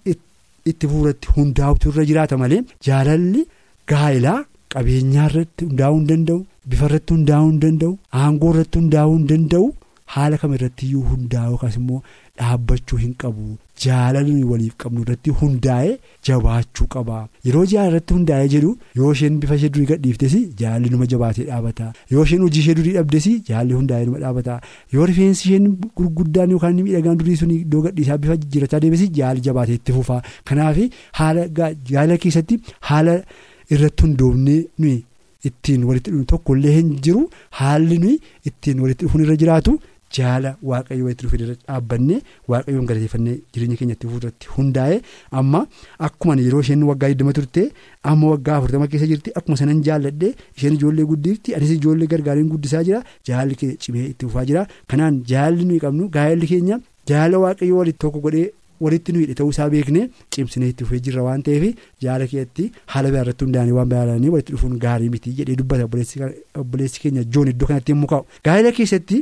itti 0.71 0.87
fuulratti 0.91 1.29
hundaa'utu 1.37 1.89
irra 1.93 2.05
jiraata 2.11 2.37
malee 2.43 2.59
jaalalli 2.89 3.45
gaa'elaa 3.93 4.39
qabeenyaa 4.75 5.27
irratti 5.31 5.65
hundaa'uu 5.71 5.97
hin 6.01 6.07
danda'u 6.11 6.41
bifa 6.71 6.87
irratti 6.91 7.15
hundaa'uu 7.17 7.51
hin 7.51 7.61
danda'u 7.67 7.93
aangoo 8.25 8.51
irratti 8.55 8.79
hundaa'uu 8.83 9.17
hin 9.19 9.27
danda'u 9.35 9.67
haala 10.15 10.39
kam 10.43 10.55
irratti 10.59 10.87
iyyuu 10.91 11.03
hundaa'u 11.11 11.51
yookaas 11.55 11.77
immoo 11.81 12.01
dhaabbachuu 12.41 12.99
hin 13.03 13.13
qabu 13.23 13.45
jaalalli 13.85 14.35
waliif 14.51 14.75
qabnu 14.83 15.03
irratti 15.05 15.31
hundaa'ee 15.41 15.93
jabaachuu 16.29 16.87
qaba. 16.95 17.19
Yeroo 17.47 17.65
jaalala 17.73 17.91
irratti 17.93 18.15
hundaa'ee 18.17 18.49
jedhu 18.55 18.71
yoo 19.01 19.13
isheen 19.17 19.37
bifa 19.43 19.55
ishee 19.59 19.69
durii 19.75 19.87
gadhiiftes 19.91 20.35
jaalalli 20.63 20.91
numa 20.95 21.07
jabaatee 21.13 21.45
dhaabata 21.51 21.87
yoo 22.15 22.25
isheen 22.29 22.43
hojii 22.47 22.61
ishee 22.65 22.75
durii 22.81 22.95
dhabdes 22.99 23.29
jaalalli 23.51 23.75
hundaa'ee 23.79 24.07
numa 24.09 24.19
dhaabata 24.25 24.57
yoo 24.97 25.07
rifeensi 25.11 25.45
isheen 25.49 25.69
gurguddaan 26.01 26.51
yookaan 26.57 26.83
miidhagaan 26.87 27.19
durii 27.23 27.37
sun 27.43 27.51
iddoo 27.59 27.83
gadhiisaa 27.87 28.19
bifa 28.25 28.37
jijjiirachaa 28.43 28.81
deemes 28.87 29.05
jaalalli 29.21 29.47
jabaatee 29.51 29.79
itti 29.81 29.93
fufa 30.01 30.19
kanaaf 30.51 30.83
haala 31.21 31.47
jaalala 31.93 32.19
keessatti 32.27 32.61
haala 32.91 33.17
irratti 33.77 34.03
hundoofnee 34.09 34.59
nuyi 34.85 34.99
ittiin 35.49 35.85
walitti 35.89 36.11
dhufu 36.17 36.25
tokkollee 36.35 36.75
hin 36.81 36.91
jiru 37.07 37.23
haalli 37.61 38.19
ittiin 38.49 38.81
walitti 38.85 39.05
dhufuun 39.07 39.25
irra 39.25 39.37
jiraatu. 39.45 39.81
jaala 40.17 40.51
waaqayyo 40.69 41.05
walitti 41.07 41.25
dhufu 41.27 41.37
irra 41.39 41.55
dhaabbanne 41.59 42.17
waaqayyoon 42.53 42.87
galateeffannee 42.91 43.35
jireenya 43.57 43.77
keenyatti 43.81 44.09
fuulduratti 44.13 44.49
hundaa'e 44.55 44.97
amma 45.41 45.61
akkuma 46.09 46.35
yeroo 46.41 46.61
isheen 46.65 46.83
waggaa 46.89 47.11
20 47.13 47.37
turte 47.39 47.61
amma 48.13 48.33
waggaa 48.33 48.59
40 48.65 48.89
keessa 48.95 49.07
jirti 49.13 49.31
akkuma 49.41 49.57
sanan 49.61 49.83
jaalladhe 49.89 50.31
isheen 50.57 50.75
ijoollee 50.79 51.07
guddiifti 51.13 51.55
anis 51.59 51.71
ijoollee 51.79 52.11
gargaariin 52.15 52.51
guddisaa 52.55 52.83
jira 52.89 53.05
jaalli 53.31 53.55
keenya 53.61 53.77
cimee 53.85 54.07
itti 54.13 54.27
fufaa 54.31 54.45
jira 54.53 54.67
kanaan 54.95 55.23
jaalli 55.35 55.65
nuyi 55.71 55.81
qabnu 55.87 56.09
gaa'elli 56.19 56.47
keenya 56.55 56.81
jaala 57.13 57.39
waaqayyo 57.47 57.77
walitti 57.83 58.03
tokko 58.07 58.21
godhee. 58.27 58.49
Walitti 58.85 59.13
nuyi 59.15 59.35
ta'uu 59.41 59.51
isaa 59.55 59.69
beeknee 59.75 60.05
cimsinee 60.37 60.69
itti 60.73 60.85
fufee 60.89 61.01
jirra 61.07 61.23
waan 61.29 61.43
ta'eef 61.49 61.65
jaala 62.07 62.27
keessatti 62.33 62.67
haala 62.95 63.09
biraa 63.15 63.25
irratti 63.27 63.45
hundaa'anii 63.49 63.77
waan 63.79 63.91
biraanii 63.93 64.33
walitti 64.35 64.53
dhufuun 64.57 64.79
gaarii 64.87 65.11
miti 65.15 65.35
jedhee 65.41 65.57
dubbata 65.61 65.89
obboleessi 66.63 67.01
keenya 67.05 67.25
joon 67.37 67.49
iddoo 67.53 67.69
kanatti 67.73 67.93
yommuu 67.95 68.11
kaa'u 68.15 68.27
gaa'ela 68.49 68.73
keessatti 68.81 69.21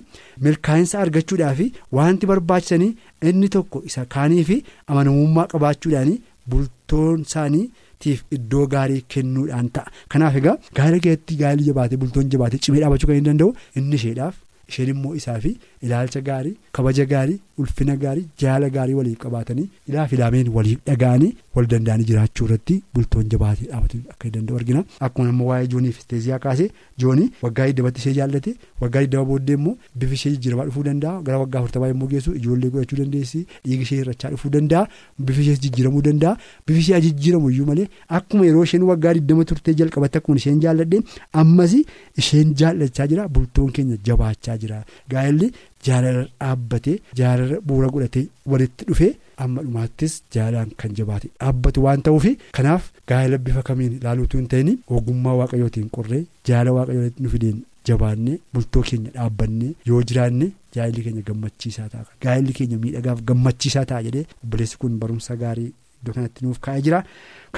milkaa'insa 0.48 1.00
argachuudhaaf 1.04 1.60
wanti 2.00 2.26
barbaachisanii 2.32 2.90
inni 3.32 3.48
tokko 3.58 3.82
isa 3.92 4.04
kaanii 4.16 4.44
fi 4.50 4.58
amanamummaa 4.94 5.46
qabaachuudhaan 5.54 6.12
bultoon 6.52 7.20
isaaniitiif 7.28 8.20
iddoo 8.38 8.66
gaarii 8.74 9.00
kennuudhaan 9.14 9.70
ta'a 9.78 9.90
kanaaf 10.14 10.36
egaa 10.42 10.56
gaa'ela 10.80 10.98
keessatti 11.06 11.40
gaa'elli 11.44 11.66
jabaatee 11.70 12.00
bultoon 12.04 12.30
jabaatee 12.36 12.60
cimee 12.66 12.80
dhaabachuu 12.84 13.10
kan 13.10 13.18
hin 13.20 13.26
danda'u 13.30 13.50
inni 13.80 13.96
isheedhaaf. 14.02 14.34
isheen 14.70 14.88
immoo 14.92 15.14
isaa 15.18 15.34
fi 15.42 15.50
ilaalcha 15.82 16.20
gaarii 16.28 16.56
kabaja 16.78 17.04
gaarii 17.12 17.38
ulfina 17.62 17.96
gaarii 18.02 18.26
jaala 18.42 18.68
gaarii 18.76 18.94
waliif 19.00 19.18
qabaatanii 19.24 19.68
ilaaf 19.88 20.12
ilaameen 20.16 20.48
waliif 20.56 20.78
dhaga'anii 20.88 21.30
wal 21.56 21.66
danda'anii 21.72 22.04
jiraachuu 22.10 22.44
irratti 22.48 22.76
bultoon 22.94 23.28
jabaatee 23.32 23.66
dhaabachuu 23.70 24.00
akka 24.12 24.30
danda'u 24.34 24.56
argina. 24.60 24.84
Akkuma 25.06 25.28
immoo 25.32 25.46
waa'ee 25.50 25.66
jooniif 25.72 25.98
isteeziyaa 26.02 26.38
kaasee 26.44 26.68
joonii 27.04 27.30
waggaa 27.42 27.66
hiddamatti 27.70 28.00
ishee 28.02 28.12
jaallate 28.18 28.54
waggaa 28.82 29.00
hiddama 29.06 29.24
booddee 29.30 29.54
immoo 29.60 29.74
bifi 30.02 30.14
ishee 30.18 30.30
jijjiiramaa 30.34 30.64
dhufuu 30.68 30.82
danda'a 30.90 31.22
gara 31.28 31.38
waggaa 31.44 31.58
afurtamaa 31.62 31.88
immoo 31.94 32.06
geessu 32.12 32.34
ijoollee 32.40 32.70
godhachuu 32.76 32.98
dandeessi 33.02 33.40
dhiigi 33.64 33.82
ishee 33.88 33.98
hir'achaa 34.02 34.30
dhufuu 34.34 34.50
danda'a 34.56 34.86
bifi 35.30 35.40
ishee 35.46 35.56
jijjiiramuu 35.64 36.02
danda'a 36.08 36.36
bifi 36.66 36.80
ishee 36.84 37.00
jijjiiramu 37.08 37.50
iyyuu 37.54 37.66
malee 37.72 37.88
akkuma 38.20 38.46
yeroo 38.50 38.64
isheen 38.68 38.82
waggaa 38.92 39.12
hiddama 39.18 39.44
turtee 39.52 39.74
jalqabatte 39.82 40.18
akkuma 40.22 40.36
isheen 40.42 40.60
jaalladhe 40.66 41.02
ammas 41.44 41.74
isheen 42.22 42.54
jaallachaa 42.62 43.06
jira 43.14 43.28
bultoon 43.28 43.72
keenya 43.72 43.96
jabaachaa 44.10 44.56
jira. 44.62 44.84
Gaa'elli 45.10 45.52
jaalala 45.86 46.22
dhaabbatee 46.40 46.96
jaalala 47.20 47.56
bu'uura 47.68 47.88
godhatee 47.94 48.26
walitti 48.52 48.84
dhufee 48.88 49.10
amma 49.44 49.62
dhumaattis 49.66 50.14
jaalalaan 50.36 50.70
kan 50.82 50.94
jabaate 50.98 51.28
dhaabbatu 51.40 51.82
waan 51.86 52.02
ta'uuf 52.08 52.26
kanaaf 52.58 52.90
gaa'ela 53.12 53.38
bifa 53.48 53.62
kamiin 53.68 53.92
ilaaluutu 53.98 54.38
hin 54.40 54.48
ta'in 54.54 54.70
ogummaa 54.98 55.34
waaqayyootiin 55.40 55.90
qorree 55.98 56.22
jaala 56.50 56.72
waaqayyootti 56.78 57.22
nu 57.26 57.30
fideen 57.34 57.60
jabaannee 57.90 58.38
bultoo 58.54 58.82
keenya 58.88 59.10
dhaabbannee 59.18 59.72
yoo 59.90 60.00
jiraanne 60.12 60.48
jaalalli 60.76 61.02
keenya 61.06 61.22
gammachiisaa 61.28 61.88
ta'a 61.92 62.04
gaa'elli 62.26 62.52
keenya 62.58 62.78
miidhagaaf 62.86 63.22
gammachiisaa 63.30 63.84
ta'a 63.92 64.02
jedhee 64.08 64.26
obboleessi 64.44 64.78
kun 64.82 64.98
barumsa 65.04 65.36
gaarii 65.44 65.70
iddoo 66.00 66.14
kanatti 66.18 66.44
nuuf 66.48 66.58
kaa'ee 66.66 66.82
jira 66.88 67.04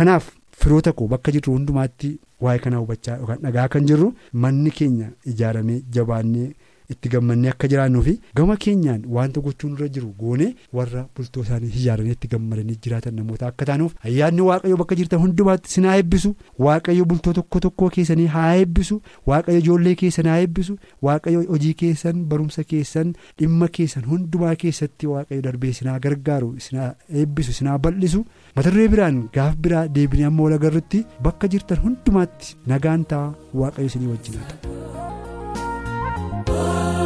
kanaaf. 0.01 0.29
firoota 0.61 0.91
koo 0.97 1.07
bakka 1.11 1.33
jirru 1.35 1.53
hundumaatti 1.57 2.09
waa'ee 2.45 2.59
kanaa 2.65 2.79
hubachaa 2.83 3.15
yookaan 3.21 3.39
dhagaa 3.45 3.69
kan 3.75 3.87
jirru 3.91 4.09
manni 4.43 4.71
keenya 4.79 5.07
ijaaramee 5.31 5.77
jabaannee 5.97 6.49
itti 6.95 7.09
gammannee 7.15 7.51
akka 7.53 7.69
jiraannuu 7.73 8.03
fi 8.09 8.15
gama 8.41 8.57
keenyaan 8.65 9.03
wanta 9.17 9.41
gochuun 9.47 9.75
irra 9.77 9.89
jiru 9.97 10.09
goone 10.23 10.47
warra 10.79 11.03
bultoo 11.17 11.43
isaanii 11.47 11.71
ijaaranii 11.83 12.15
itti 12.17 12.29
gammadanii 12.35 12.77
jiraatan 12.87 13.15
namoota 13.21 13.47
akka 13.53 13.65
taanuuf 13.71 13.95
ayyaanni 14.11 14.41
waaqayyo 14.49 14.77
bakka 14.83 14.99
jirtan 15.01 15.21
hundumaatti 15.25 15.71
sin 15.75 15.85
haa 15.91 15.97
eebbisu. 16.03 16.35
Waaqayyo 16.67 17.05
bultoo 17.13 17.33
tokko 17.41 17.61
tokkoo 17.67 17.91
keessanii 17.97 18.27
haa 18.37 18.55
eebbisu. 18.63 19.01
Waaqayyo 19.33 19.61
ijoollee 19.65 19.95
keessan 20.03 20.27
haa 20.33 20.39
eebbisu. 20.47 20.77
Waaqayyo 21.09 21.45
hojii 21.53 21.75
keessan 21.85 22.25
barumsa 22.33 22.65
keessan 22.75 23.15
dhimma 23.39 23.69
keessan 23.79 24.05
hundumaa 24.13 24.55
keessatti 24.65 25.07
waaqayyo 25.15 25.43
darbee 25.49 25.73
haa 25.85 25.99
gargaaru 26.09 26.53
haa 26.81 26.91
eebbisu 27.23 27.53
sin 27.61 27.69
haa 27.73 27.79
bal'isu. 27.89 28.25
mata 28.57 28.71
duree 28.75 28.89
biraan 28.93 29.19
gaaf 29.37 29.55
biraa 29.67 29.87
deebinee 29.97 30.27
amma 30.31 30.43
wal 30.49 30.57
agarrutti 30.59 31.05
bakka 31.29 31.49
jirtan 31.55 31.79
hundumaatti 31.87 32.57
nagaan 32.75 33.05
ta'a 33.15 33.33
waaqayyo 33.63 33.87
isinii 33.93 34.13
wajjin 34.13 35.20
haa 36.59 37.00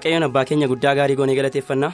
waaqayyoon 0.00 0.22
abbaa 0.24 0.44
keenya 0.48 0.66
guddaa 0.68 0.94
gaarii 0.96 1.16
goonee 1.16 1.34
galateeffannaa 1.36 1.92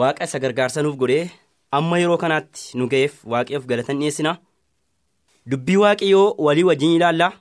waaqa 0.00 0.24
isa 0.24 0.38
gargaarsa 0.42 0.82
nuuf 0.82 0.96
godhee 0.96 1.30
amma 1.78 1.98
yeroo 2.02 2.16
kanaatti 2.22 2.78
nu 2.78 2.86
ga'eef 2.92 3.14
waaqayyoof 3.32 3.66
galatan 3.70 3.98
dhiyeessina 4.00 4.32
dubbii 5.50 5.76
waaqayyoo 5.84 6.34
walii 6.46 6.64
wajjin 6.70 6.96
ilaalla. 6.96 7.32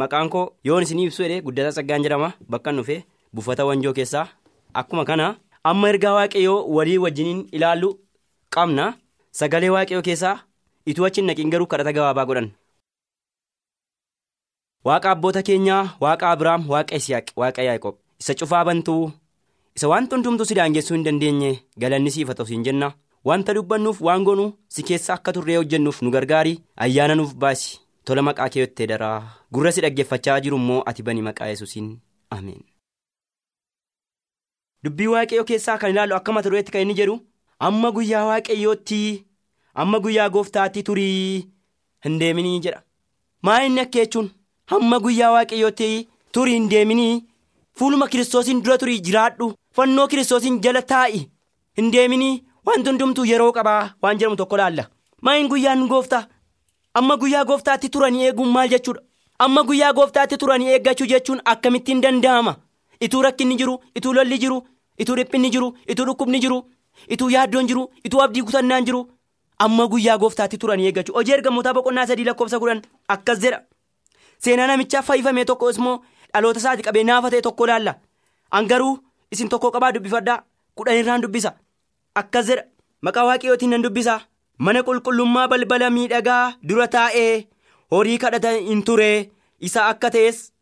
Maqaan 0.00 0.28
koo 0.30 0.44
yoon 0.64 0.82
isin 0.86 0.98
ibsu 1.02 1.22
jedhee 1.24 1.40
guddataa 1.46 1.72
saggaan 1.78 2.02
jedhama. 2.04 2.32
Bakka 2.50 2.72
dhufe 2.72 3.04
buufata 3.34 3.64
wanjoo 3.66 3.92
keessaa. 3.92 4.28
Akkuma 4.74 5.04
kana 5.04 5.36
amma 5.64 5.88
ergaa 5.88 6.12
waaqayyoo 6.14 6.58
walii 6.76 6.98
wajjiniin 7.04 7.48
ilaallu 7.52 7.90
qabna. 8.54 8.92
Sagalee 9.32 9.70
waaqayyoo 9.74 10.02
keessaa 10.08 10.36
ituu 10.86 11.04
achi 11.06 11.22
naqiin 11.22 11.50
garuu 11.50 11.66
kadhata 11.66 11.92
gabaabaa 11.96 12.24
godhan. 12.30 12.50
Waaqa 14.84 15.10
abboota 15.10 15.42
keenyaa 15.42 15.82
waaqa 16.00 16.30
Abiraam 16.30 16.70
waaqa 16.70 16.94
Isiyaaq 16.96 17.34
waaqa 17.36 17.62
Yaaqoob. 17.68 17.96
Isa 18.20 18.34
cufaa 18.34 18.64
bantuu 18.64 19.10
isa 19.80 19.88
wanta 19.88 20.16
hundumtuu 20.16 20.44
si 20.44 20.54
daangessuu 20.56 20.94
hin 20.94 21.04
dandeenye 21.04 21.50
galanni 21.82 22.10
siif 22.14 22.28
haa 22.28 22.34
ta'u 22.38 22.46
siin 22.48 22.64
jenna. 22.64 22.88
Wanta 23.28 23.54
dubbannuuf 23.56 24.00
waan 24.06 24.24
goonu 24.24 24.44
si 24.74 24.82
keessa 24.88 25.14
akka 25.14 25.32
turree 25.36 25.56
hojjennuuf 25.56 26.00
nu 26.02 26.10
gargaari. 26.14 26.52
Ayyaana 26.76 27.14
nuuf 27.20 27.30
baasi. 27.44 27.78
Tola 28.04 28.22
maqaa 28.26 28.48
kee 28.52 28.60
yottee 28.64 28.86
daraa. 28.90 29.20
Gurra 29.52 29.72
si 29.72 29.80
dhaggeeffachaa 29.84 30.40
jiru 30.46 30.56
immoo 30.62 30.82
ati 30.92 31.02
bani 31.06 31.22
maqaa 31.28 31.46
yesuusiin. 31.52 31.88
Ameen. 32.36 32.60
Dubbii 34.84 35.06
waaqayyoo 35.12 35.44
keessaa 35.52 35.78
kan 35.78 35.90
ilaallu 35.94 36.14
akka 36.18 36.32
mata 36.32 36.48
dureetti 36.50 36.72
kan 36.76 36.82
inni 36.84 36.94
jedhu 37.00 37.16
amma 37.68 37.90
guyyaa 37.96 38.24
waaqayyootti 38.30 39.00
amma 39.84 39.98
guyyaa 40.04 40.28
gooftaatti 40.36 40.82
turii 40.90 41.48
hin 42.04 42.18
deeminii 42.20 42.60
jedha. 42.66 42.82
Maa 43.44 43.58
inni 43.70 43.80
akka 43.86 43.98
jechuun 44.04 44.28
hamma 44.74 45.00
guyyaa 45.08 45.32
waaqayyootti 45.38 45.90
turii 46.32 46.54
hin 46.58 46.68
deeminii. 46.74 47.24
Fuuluma 47.78 48.08
kiristoosiin 48.12 48.62
dura 48.64 48.78
turii 48.84 49.00
jiraadhu 49.08 49.50
fannoo 49.76 50.06
kiristoosiin 50.08 50.60
jala 50.62 50.82
taa'i. 50.82 51.20
Hin 51.76 51.92
deeminii 51.92 52.44
wanti 52.66 52.90
hundumtuu 52.90 53.24
yeroo 53.24 53.52
qabaa 53.52 53.90
waan 54.02 54.18
jedhamu 54.18 54.36
tokko 54.36 54.56
laalla. 54.56 54.84
Maa 55.22 55.34
inni 55.36 55.48
guyyaan 55.48 55.86
gooftaa 55.88 56.24
amma 56.94 57.16
guyyaa 57.16 57.44
gooftaatti 57.44 57.88
turanii 57.88 58.24
eeguun 58.26 58.48
maal 58.52 58.68
jechuudha? 58.68 59.00
Amma 59.38 59.62
guyyaa 59.64 59.92
gooftaatti 59.92 60.36
turanii 60.38 60.68
eeggachuu 60.74 61.06
jechuun 61.06 61.40
akkamittiin 61.44 62.02
danda'ama. 62.02 62.56
ituu 63.00 63.22
rakkinni 63.24 63.56
jiru 63.58 63.74
ituu 63.96 64.12
lolli 64.14 64.38
jiru 64.40 64.56
ituu 65.02 65.14
dhiphinni 65.18 65.50
jiru 65.52 65.68
ituu 65.92 66.04
dhukkubni 66.08 66.40
jiru 66.42 66.58
ituu 67.14 67.28
yaaddoon 67.34 67.66
jiru 67.70 67.84
ituu 68.04 68.20
abdii 68.22 68.42
kutannaan 68.48 68.84
jiru. 68.88 69.00
Amma 69.64 69.86
guyyaa 69.92 70.18
gooftaatti 70.18 70.58
turanii 70.58 70.86
eeggachuu. 70.90 71.14
Hojii 71.14 71.32
ergamootaa 71.36 71.72
boqonnaa 71.74 72.06
sadii 72.06 72.24
lakkoofsa 72.28 72.58
kudhan 72.60 72.82
akkas 73.14 73.38
jedha. 73.44 73.60
Seenaa 74.44 74.66
namichaa 74.66 75.02
fayyifamee 75.02 75.44
tokko 75.44 75.70
immoo 75.70 75.96
dhaloota 76.34 76.58
isaati 76.60 76.82
qabee 76.82 77.04
naafa 77.04 77.30
ta'e 77.30 77.40
tokko 77.46 77.66
laalla. 77.66 77.94
Angaruu 78.50 78.98
isin 79.32 79.48
tokko 79.48 79.70
qabaa 79.74 79.92
dubbifadhaa 79.94 80.42
kudhan 80.74 80.98
irraan 81.00 81.22
dubbisa. 81.22 81.52
Akkas 82.20 82.46
jedha 82.50 82.64
maqaa 83.02 83.24
waaqayyootiin 83.28 83.70
nan 83.74 83.82
dubbisa. 83.84 84.20
Mana 84.58 84.82
qulqullummaa 84.82 85.48
balbala 85.48 85.90
miidhagaa 85.96 86.52
dura 86.68 86.86
taa'ee 86.94 87.46
horii 87.92 88.18
kadhata 88.24 88.50
hin 88.68 88.82
ture. 88.82 89.30
Isa 89.60 89.86
akka 89.88 90.10
ta'es 90.10 90.52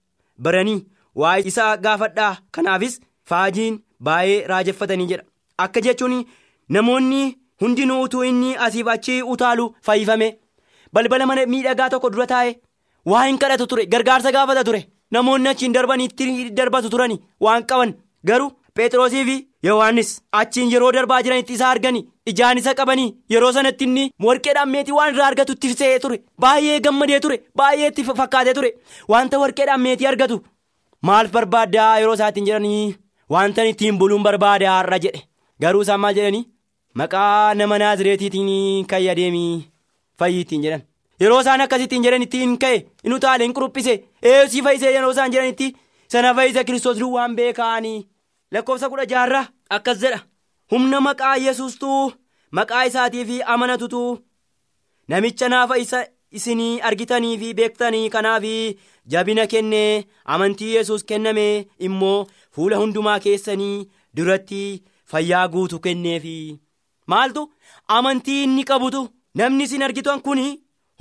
baranii. 0.43 0.85
waa'ee 1.21 1.47
isaa 1.51 1.77
gaafadhaa. 1.85 2.37
Kanaafis 2.55 3.01
faajiin 3.29 3.79
baay'ee 4.07 4.47
raajeffatanii 4.51 5.07
jedha. 5.13 5.25
Akka 5.65 5.81
jechuun 5.87 6.15
namoonni 6.77 7.23
hundinuu 7.61 8.03
utuu 8.03 8.23
inni 8.31 8.57
asiif 8.67 8.87
achi 8.95 9.17
utaalu 9.33 9.65
fayyifame 9.87 10.29
balbala 10.93 11.27
mana 11.31 11.47
miidhagaa 11.55 11.89
tokko 11.95 12.11
dura 12.15 12.27
taa'e 12.33 12.53
waa 13.13 13.25
hin 13.27 13.39
kadhatu 13.45 13.67
ture. 13.67 13.87
Gargaarsa 13.87 14.33
gaafata 14.37 14.65
ture. 14.69 14.85
Namoonni 15.11 15.49
achiin 15.49 15.73
darbanitti 15.75 16.51
darbatu 16.61 16.91
turani 16.95 17.19
waan 17.41 17.65
qaban 17.73 17.95
garuu 18.27 18.51
Phexrosii 18.79 19.25
fi 19.29 19.37
Yohaannis 19.67 20.11
achiin 20.41 20.71
yeroo 20.73 20.91
darbaa 20.97 21.23
jiranitti 21.27 21.53
isa 21.59 21.69
argani 21.71 22.03
ijaan 22.33 22.59
isa 22.61 22.75
qabanii 22.81 23.09
yeroo 23.35 23.53
sanatti 23.57 23.85
inni 23.89 24.05
warqeedhaan 24.27 24.69
meetii 24.75 24.93
waan 24.99 25.15
irraa 25.15 25.27
argatu 25.31 25.53
itti 25.57 25.73
se'ee 25.81 25.99
ture 26.05 26.19
baay'ee 26.45 26.79
gammadee 26.85 27.21
ture 27.25 27.39
baay'ee 27.61 27.89
itti 27.93 28.05
fakkaatee 28.21 28.55
ture. 28.59 28.71
Wanta 29.09 29.39
warqeedhaan 29.43 29.81
meetii 29.87 30.07
argatu. 30.13 30.39
maal 31.03 31.29
barbaaddaa 31.35 31.99
yeroo 32.01 32.15
isaatiin 32.19 32.47
jedhanii? 32.47 32.95
Wanta 33.31 33.65
ittiin 33.73 33.99
buluun 33.99 34.23
barbaada 34.23 34.71
har'a 34.77 34.99
jedhe. 35.05 35.21
Garuu 35.63 35.83
isaan 35.83 36.01
maal 36.01 36.15
jedhanii? 36.15 36.45
Maqaa 36.95 37.55
nama 37.55 37.79
naazireetiitiin 37.83 38.87
ka'e 38.93 39.11
adeemii 39.11 39.65
fayyiittiin 40.19 40.63
jedhan. 40.65 40.83
Yeroo 41.21 41.41
isaan 41.41 41.61
akkasittiin 41.67 42.03
jedhan 42.07 42.23
ittiin 42.23 42.57
ka'e 42.59 42.77
inni 43.05 43.15
utaale 43.17 43.45
hin 43.45 43.55
quruphise. 43.55 43.95
Eeyyusii 44.23 44.63
fayyisee 44.63 44.93
yeroo 44.95 45.11
isaan 45.17 45.33
jedhanitti 45.33 45.75
sana 46.13 46.35
fayyisa 46.35 46.65
kiristoos 46.65 46.99
duwwaan 46.99 47.37
beekaanii. 47.37 48.07
Lakkoofsa 48.53 48.89
kudha 48.91 49.07
jaarraa 49.07 49.47
akkas 49.71 49.99
jedha. 50.03 50.21
Humna 50.71 51.01
maqaa 51.01 51.37
yesuustuu 51.37 52.13
maqaa 52.51 52.85
isaatii 52.91 53.25
fi 53.25 53.43
amanatutu 53.43 54.03
namicha 55.09 55.49
naafa 55.49 55.79
isa 55.79 56.07
isinii 56.31 56.81
argitanii 56.89 57.39
fi 57.41 57.55
beektanii 57.55 58.11
kanaaf 58.15 58.45
jabina 59.07 59.47
kennee 59.47 60.05
amantii 60.25 60.75
yesus 60.75 61.05
kenname 61.05 61.47
immoo 61.87 62.27
fuula 62.55 62.77
hundumaa 62.77 63.19
keessanii 63.27 63.89
duratti 64.17 64.83
fayyaa 65.11 65.49
guutu 65.49 65.81
kenneefi 65.81 66.59
maaltu? 67.07 67.53
Amantii 67.89 68.43
inni 68.45 68.65
qabutu. 68.65 69.09
Namni 69.35 69.65
isin 69.65 69.83
argitan 69.83 70.21
kun 70.21 70.41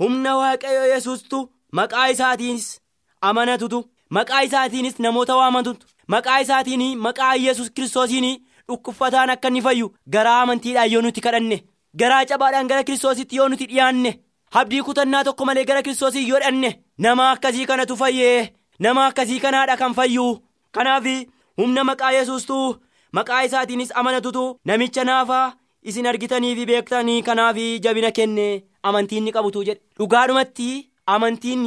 humna 0.00 0.36
waaqayyo 0.36 0.84
yesuustu 0.92 1.38
maqaa 1.72 2.08
isaatiinis 2.14 2.80
amanatutu 3.20 3.78
maqaa 4.16 4.42
isaatiinis 4.48 4.98
namoota 5.04 5.36
waamatutu 5.40 5.86
maqaa 6.14 6.38
isaatiin 6.44 6.98
maqaa 7.06 7.34
yesus 7.46 7.70
kiristoosiin 7.70 8.26
dhukkubsataan 8.68 9.30
akka 9.30 9.48
inni 9.48 9.62
fayyu. 9.62 9.92
Garaa 10.12 10.40
amantiidhaan 10.42 10.90
yoo 10.92 11.02
nuti 11.02 11.20
kadhanne 11.20 11.62
garaa 12.00 12.24
cabaadhaan 12.30 12.68
gara 12.70 12.84
kiristoositti 12.84 13.36
yoo 13.36 13.48
nuti 13.48 13.66
dhiyaanne. 13.70 14.10
Habdii 14.54 14.82
kutannaa 14.82 15.24
tokko 15.24 15.44
malee 15.44 15.64
gara 15.64 15.82
kiristoosii 15.82 16.28
yoo 16.28 16.40
dhanne 16.40 16.70
nama 16.98 17.30
akkasii 17.30 17.66
kanatu 17.66 17.96
fayyee 17.96 18.48
nama 18.78 19.06
akkasii 19.06 19.40
kanaadha 19.40 19.76
kan 19.76 19.94
fayyu. 19.94 20.26
Kanaaf 20.72 21.04
humna 21.58 21.84
maqaa 21.84 22.12
yesuustuu 22.12 22.76
maqaa 23.12 23.42
isaatiinis 23.48 23.92
amanatutu 23.94 24.44
namicha 24.64 25.04
naafaa 25.04 25.52
isin 25.82 26.06
argitanii 26.06 26.54
fi 26.56 26.66
beektanii 26.66 27.22
kanaaf 27.22 27.56
jabina 27.84 28.10
kenne 28.12 28.46
amantiin 28.82 29.24
ni 29.24 29.32
qabutu 29.32 29.64
jedhe. 29.64 29.80
Dhugaadhumatti 29.98 30.90
amantiin 31.06 31.64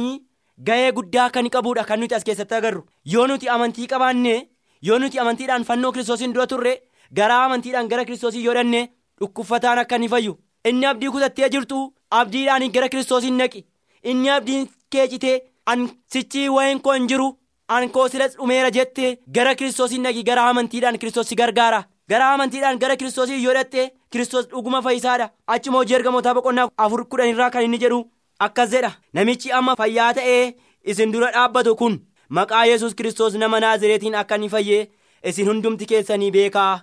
ga'ee 0.66 0.92
guddaa 0.96 1.30
kan 1.30 1.48
qabudha 1.50 1.84
kan 1.84 2.00
nuti 2.00 2.14
as 2.14 2.24
keessatti 2.24 2.54
agarru. 2.54 2.82
Yoo 3.04 3.26
nuti 3.26 3.48
amantii 3.48 3.86
qabaanne 3.86 4.34
yoo 4.82 4.98
nuti 4.98 5.18
amantiidhaan 5.18 5.64
fannoo 5.64 5.92
kiristoosiin 5.92 6.32
dura 6.34 6.46
turre 6.46 6.74
garaa 7.16 7.44
amantiidhaan 7.44 7.88
gara 7.88 8.04
kiristoosii 8.04 8.44
yoo 8.44 8.54
dhanne 8.54 8.88
dhukkubsataan 9.20 9.78
akka 9.78 9.96
inni 9.96 10.08
fayyu. 10.08 10.38
Inni 10.68 10.86
abdii 10.86 11.10
kutattee 11.10 11.48
jirtu. 11.50 11.92
abdiidhaan 12.10 12.70
gara 12.72 12.88
kiristoosiin 12.88 13.36
naqi. 13.38 13.64
Inni 14.04 14.30
abdiin 14.30 14.68
kee 14.90 15.06
citee 15.08 15.40
an 15.66 15.88
sichii 16.12 16.48
wayiin 16.54 16.80
koo 16.82 16.92
hin 16.92 17.06
jiru 17.08 17.28
an 17.68 17.88
koo 17.90 18.08
silas 18.08 18.34
dhumeera 18.36 18.70
jette 18.76 19.18
gara 19.34 19.54
kiristoosiin 19.54 20.02
naqi 20.02 20.22
gara 20.24 20.42
amantiidhaan 20.50 20.98
kiristoos 20.98 21.28
si 21.28 21.36
gargaara. 21.36 21.84
Gara 22.08 22.32
amantiidhaan 22.34 22.78
gara 22.78 22.96
kiristoosii 22.96 23.42
yoo 23.44 23.54
dhatte 23.54 23.90
kiristoos 24.10 24.48
dhuguma 24.50 24.82
fayyisaadha. 24.82 25.30
Achuma 25.46 25.78
hojii 25.78 25.94
ergamootaa 25.98 26.34
boqonnaa 26.34 26.68
afur 26.76 27.04
kudhan 27.08 27.28
irraa 27.32 27.50
kan 27.50 27.62
inni 27.64 27.78
jedhu 27.84 28.02
akkas 28.46 28.70
jedha. 28.74 28.92
Namichi 29.14 29.52
amma 29.58 29.76
fayyaa 29.80 30.12
ta'ee 30.18 30.54
isin 30.90 31.12
dura 31.12 31.30
dhaabbatu 31.34 31.74
kun 31.80 31.98
maqaa 32.28 32.64
yesus 32.70 32.94
kiristoos 32.94 33.34
nama 33.34 33.60
naazireetiin 33.60 34.14
akka 34.20 34.36
inni 34.40 34.48
fayyee 34.54 34.88
isin 35.30 35.48
hundumti 35.48 35.86
keessanii 35.90 36.30
beekaa? 36.36 36.80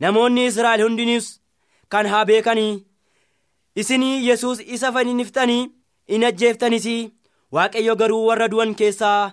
Namoonni 0.00 0.46
israa'el 0.46 0.82
hundinis 0.86 1.26
kan 1.88 2.06
haa 2.06 2.24
beekanii. 2.24 2.84
isinii 3.80 4.26
yesus 4.28 4.58
isa 4.74 4.92
fanniftanii 4.94 5.70
in 6.14 6.24
ajjeeftanis 6.28 6.86
waaqayyo 7.56 7.94
garuu 8.00 8.26
warra 8.26 8.48
du'an 8.52 8.74
keessaa 8.80 9.32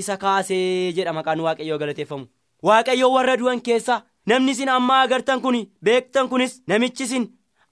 isa 0.00 0.16
kaasee 0.22 0.92
jedha 0.96 1.12
maqaan 1.12 1.40
waaqayyoo 1.46 1.78
galateeffamu. 1.82 2.26
Waaqayyo 2.66 3.10
warra 3.14 3.36
du'an 3.40 3.60
keessaa 3.66 4.02
namni 4.26 4.52
isin 4.56 4.68
amma 4.76 5.00
agartan 5.00 5.40
kun 5.44 5.58
beektan 5.84 6.28
kunis 6.28 6.54
namichi 6.68 7.04
isin 7.08 7.26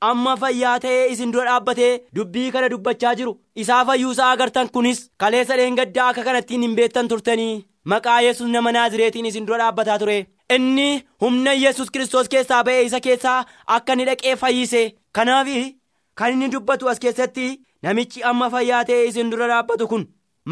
amma 0.09 0.35
fayyaa 0.43 0.79
ta'ee 0.85 1.03
isin 1.15 1.33
dura 1.35 1.45
dhaabbatee 1.49 1.91
dubbii 2.17 2.51
kana 2.55 2.69
dubbachaa 2.73 3.15
jiru. 3.21 3.33
Isaa 3.63 3.85
fayyuusaa 3.89 4.31
agartan 4.37 4.69
kunis 4.77 5.01
kaleessa 5.25 5.57
dheengaddaa 5.61 6.09
akka 6.13 6.25
kanattiin 6.29 6.63
hin 6.67 6.77
beektan 6.79 7.09
turtanii 7.13 7.65
maqaa 7.93 8.21
yesus 8.27 8.49
nama 8.55 8.73
naazireetiin 8.77 9.27
isin 9.31 9.47
dura 9.47 9.59
dhaabbataa 9.65 9.99
ture. 9.99 10.19
Inni 10.55 10.89
humna 11.25 11.53
yesus 11.65 11.91
kiristoos 11.91 12.29
keessaa 12.33 12.63
ba'ee 12.65 12.85
isa 12.89 13.01
keessaa 13.01 13.45
akka 13.77 13.93
inni 13.93 14.05
dhaqee 14.11 14.37
fayyise. 14.37 14.83
Kanaaf. 15.13 15.47
Kan 16.15 16.33
inni 16.33 16.49
dubbatu 16.53 16.89
as 16.89 16.99
keessatti 17.03 17.45
namichi 17.83 18.23
amma 18.31 18.51
fayyaa 18.51 18.85
ta'ee 18.89 19.07
isin 19.11 19.31
dura 19.33 19.47
dhaabbatu 19.53 19.87
kun 19.93 20.03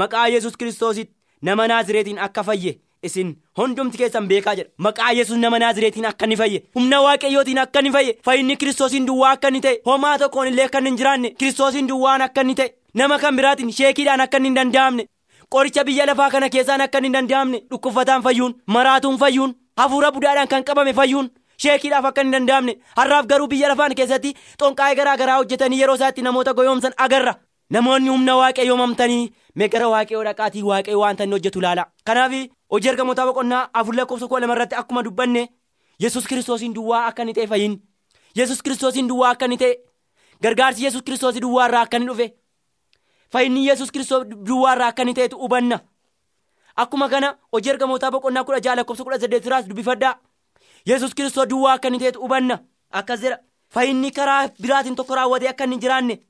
maqaa 0.03 0.29
yesus 0.35 0.57
kiristoositti 0.57 1.15
nama 1.49 1.67
naazireetiin 1.69 2.19
akka 2.27 2.43
fayye 2.49 2.73
isin 3.03 3.31
hundumti 3.59 3.99
keessan 3.99 4.29
beekaa 4.29 4.55
jedha 4.59 4.71
maqaa 4.87 5.13
yesus 5.19 5.37
nama 5.39 5.59
naazireetiin 5.59 6.07
akka 6.07 6.25
inni 6.27 6.37
fayye. 6.37 6.63
Humna 6.75 7.01
waaqayyootiin 7.03 7.59
akka 7.59 7.81
inni 7.81 7.93
fayye. 7.93 8.17
Fayyinni 8.25 8.57
kiristoosiin 8.57 9.07
duwwaa 9.07 9.31
akka 9.37 9.49
inni 9.49 9.61
ta'e. 9.61 9.81
Homaa 9.87 10.19
tokkoon 10.19 10.49
illee 10.49 10.65
akka 10.65 10.81
hin 10.81 10.97
jiraanne. 10.99 11.31
Kiristoosiin 11.39 11.89
duwwaan 11.89 12.23
akka 12.23 12.41
inni 12.41 12.55
ta'e. 12.55 12.75
Nama 12.95 13.19
kan 13.19 13.37
biraatiin 13.37 13.73
sheekiidhaan 13.73 14.21
akka 14.21 14.39
hin 14.39 14.55
danda'amne. 14.57 15.07
Qoricha 15.51 15.85
biyya 15.85 16.07
lafaa 16.07 16.31
kana 16.31 16.49
keessaan 16.49 16.81
akka 16.81 17.01
hin 17.03 17.13
danda'amne. 17.13 17.63
Dhukkubsataan 17.71 18.23
fayyuun 18.23 18.55
maraatuun 18.67 19.19
fayyuun 19.19 19.55
hafuura 19.77 20.11
budaadhaan 20.13 20.49
kan 20.49 20.65
qabame 20.65 20.93
fayyuun. 20.95 21.31
sheekiidhaaf 21.63 22.05
akka 22.05 22.23
hin 22.23 22.33
danda'amne. 22.33 22.75
Har'aaf 22.97 23.27
garuu 23.27 23.47
biyya 23.49 23.69
lafaan 23.69 23.95
keessatti 23.95 24.35
xonqaa'ee 24.61 24.95
garaa 25.01 25.17
garaa 25.17 25.37
hojjetanii 25.41 25.81
yeroo 25.81 25.95
isaatti 25.99 26.23
namoota 26.23 26.55
goyoomsan 26.55 26.93
agarra. 26.97 27.35
Namoonni 27.71 28.09
humna 28.11 28.37
waaqayyoo 28.37 28.77
mamtanii 28.77 29.33
mee 29.55 29.69
gara 29.75 29.89
waaqayyoo 29.89 30.25
dhaqaatii 30.29 30.63
waaqayyoo 30.69 31.03
wanta 31.03 31.25
inni 31.25 31.35
hojjetu 31.37 31.59
ilaala 31.61 31.85
kanaaf 32.05 32.33
hojii 32.71 32.89
ergamootaa 32.89 33.27
boqonnaa 33.27 33.69
afur 33.73 33.95
lakkoofsa 33.95 34.29
kudha 34.29 34.41
lama 34.41 34.55
irratti 34.55 34.75
akkuma 34.81 35.03
dubbanne 35.03 35.49
yesus 35.99 36.27
kiristoosiin 36.27 36.75
duwwaa 36.75 37.07
akka 37.07 37.23
inni 37.23 37.35
ta'e 37.35 37.47
fayyin 37.47 37.79
yesus 38.35 38.63
kiristoosiin 38.63 39.09
duwwaa 39.09 39.31
akka 39.31 39.45
inni 39.45 39.57
ta'e 39.59 39.75
gargaarsi 40.43 40.85
yesus 40.85 41.03
kiristoosii 41.03 41.41
duwwaa 41.41 41.67
irraa 41.69 41.81
akka 41.83 41.97
inni 41.97 42.07
dhufe. 42.07 42.35
Fayyinni 43.33 43.67
yesus 43.67 43.91
kiristoos 43.93 44.27
duwwaa 44.27 44.73
irraa 44.77 44.87
akka 44.89 45.03
inni 45.03 45.15
ta'etu 45.15 45.39
hubanna. 45.39 45.81
Akkuma 46.77 47.09
kana 47.09 47.37
hojii 47.53 47.71
ergamootaa 47.71 48.11
boqonnaa 48.11 48.45
kudha 48.45 48.61
jaha 48.61 48.77
lakkoofsa 48.77 49.05
kudha 49.05 49.19
saddeet 49.21 49.47
irraas 49.47 49.67
dubbifadhaa 49.69 50.15
yesus 50.87 51.15
kiristoos 51.15 51.49
duwwaa 51.49 51.73
akka 51.75 51.89
inni 51.89 51.99
ta'etu 51.99 52.21
hubanna. 52.21 52.59
Akkas 52.91 53.21
jedha. 53.21 53.39
Fayyinni 53.69 54.11
karaa 54.11 54.49
biraatiin 54.61 54.97
tokko 54.97 55.15
raawwatee 55.15 55.49
akka 55.49 55.65
inni 55.65 55.77
jiraanne 55.79 56.21